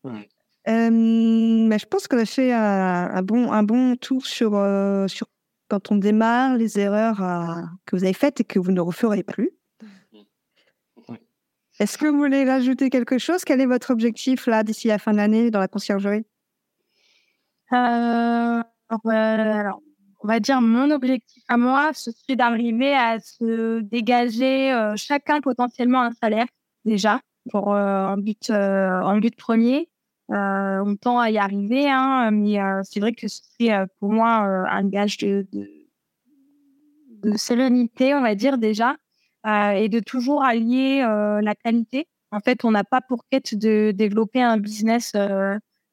[0.02, 4.50] mais je pense qu'on a fait un, bon, un bon tour sur,
[5.08, 5.28] sur
[5.68, 7.18] quand on démarre les erreurs
[7.84, 9.52] que vous avez faites et que vous ne referez plus.
[11.78, 13.44] Est-ce que vous voulez rajouter quelque chose?
[13.44, 16.24] Quel est votre objectif là d'ici la fin de l'année dans la conciergerie?
[17.72, 18.62] Euh,
[18.92, 19.82] alors,
[20.22, 25.40] on va dire mon objectif à moi, ce serait d'arriver à se dégager euh, chacun
[25.40, 26.46] potentiellement un salaire
[26.84, 29.88] déjà pour euh, un but un but premier.
[30.28, 35.18] on tend à y arriver, hein, mais c'est vrai que c'est pour moi un gage
[35.18, 38.96] de, de, sérénité, on va dire déjà,
[39.46, 42.08] et de toujours allier la qualité.
[42.32, 45.12] En fait, on n'a pas pour quête de développer un business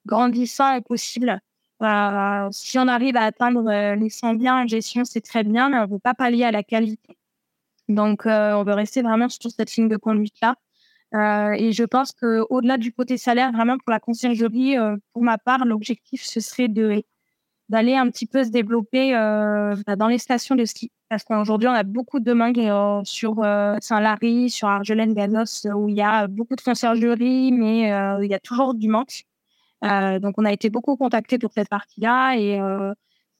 [0.05, 1.39] grandissant et possible
[1.83, 5.67] bah, si on arrive à atteindre euh, les 100 biens en gestion, c'est très bien,
[5.67, 7.17] mais on ne veut pas pallier à la qualité.
[7.89, 10.55] Donc, euh, on veut rester vraiment sur cette ligne de conduite-là.
[11.13, 14.77] Euh, et je pense qu'au-delà du côté salaire, vraiment pour la conciergerie,
[15.11, 19.11] pour ma part, l'objectif, ce serait d'aller un petit peu se développer
[19.85, 20.89] bah, dans les stations de ski.
[21.09, 23.35] Parce qu'aujourd'hui, on a beaucoup de demandes sur
[23.81, 27.89] Saint-Lary, sur Argelène, Ganos, où il y a beaucoup de conciergerie, mais
[28.23, 29.25] il y a toujours du manque.
[30.19, 32.59] Donc, on a été beaucoup contactés pour cette partie-là et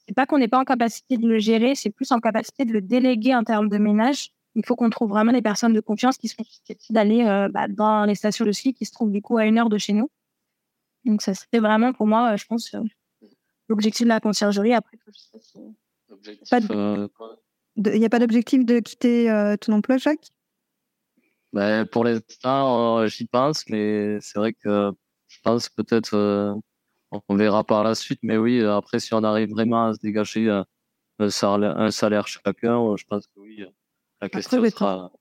[0.06, 2.74] c'est pas qu'on n'est pas en capacité de le gérer, c'est plus en capacité de
[2.74, 4.32] le déléguer en termes de ménage.
[4.56, 8.06] Il faut qu'on trouve vraiment des personnes de confiance qui sont susceptibles d'aller bah, dans
[8.06, 10.10] les stations de ski qui se trouvent du coup à une heure de chez nous.
[11.06, 12.76] Donc, ça serait vraiment pour moi, je pense,
[13.70, 14.74] l'objectif de la conciergerie.
[14.74, 14.98] Après,
[17.76, 20.32] il n'y a pas d'objectif de quitter euh, ton emploi, Jacques?
[21.52, 24.92] Ben, Pour l'instant, euh, j'y pense, mais c'est vrai que
[25.44, 26.54] pense peut-être euh,
[27.30, 28.20] on verra par la suite.
[28.24, 30.50] Mais oui, après, si on arrive vraiment à se dégager
[31.20, 33.64] un salaire, un salaire chacun, je pense que oui,
[34.22, 35.12] la question sera.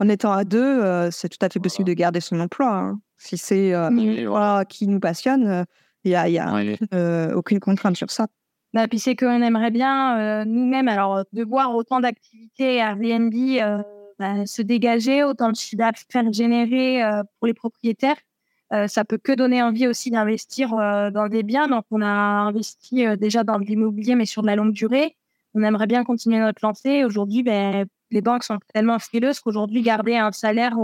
[0.00, 2.74] En étant à deux, c'est tout à fait possible de garder son emploi.
[2.74, 3.00] Hein.
[3.18, 5.66] Si c'est euh, qui nous passionne,
[6.04, 8.26] il n'y a, y a aucune contrainte sur ça.
[8.72, 13.82] Bah, puis c'est qu'on aimerait bien euh, nous-mêmes, alors de voir autant d'activités Airbnb euh,
[14.18, 18.16] bah, se dégager, autant de chiffre d'affaires générer euh, pour les propriétaires.
[18.88, 21.68] Ça peut que donner envie aussi d'investir dans des biens.
[21.68, 25.16] Donc on a investi déjà dans l'immobilier, mais sur de la longue durée.
[25.54, 27.04] On aimerait bien continuer notre lancée.
[27.04, 30.76] Aujourd'hui, ben, les banques sont tellement frileuses qu'aujourd'hui, garder un salaire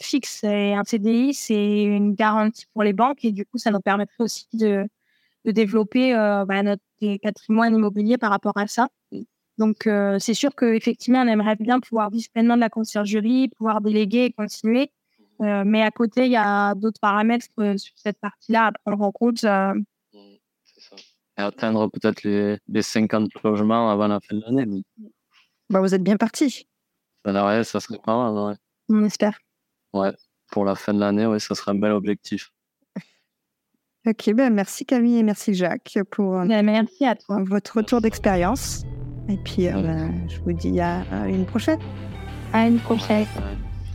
[0.00, 3.24] fixe et un CDI, c'est une garantie pour les banques.
[3.24, 4.88] Et du coup, ça nous permettrait aussi de,
[5.44, 6.82] de développer euh, bah, notre
[7.22, 8.88] patrimoine immobilier par rapport à ça.
[9.58, 13.80] Donc, euh, c'est sûr qu'effectivement, on aimerait bien pouvoir vivre pleinement de la conciergerie, pouvoir
[13.80, 14.92] déléguer et continuer.
[15.40, 19.12] Euh, mais à côté, il y a d'autres paramètres sur cette partie-là à prendre en
[19.12, 19.44] compte.
[19.44, 19.84] Mmh,
[21.38, 24.82] et atteindre peut-être les, les, 50 logements avant la fin de l'année.
[25.70, 26.66] Bah, vous êtes bien parti.
[27.24, 28.56] Ça, ça serait pas mal.
[28.88, 29.38] On espère.
[29.92, 30.12] Ouais,
[30.50, 32.50] pour la fin de l'année, ouais, ça serait un bel objectif.
[34.06, 37.42] Ok, ben merci Camille et merci Jacques pour euh, ben, merci à toi.
[37.42, 38.84] votre retour d'expérience.
[39.28, 41.80] Et puis, euh, ben, je vous dis à, une prochaine.
[42.52, 43.26] À une prochaine.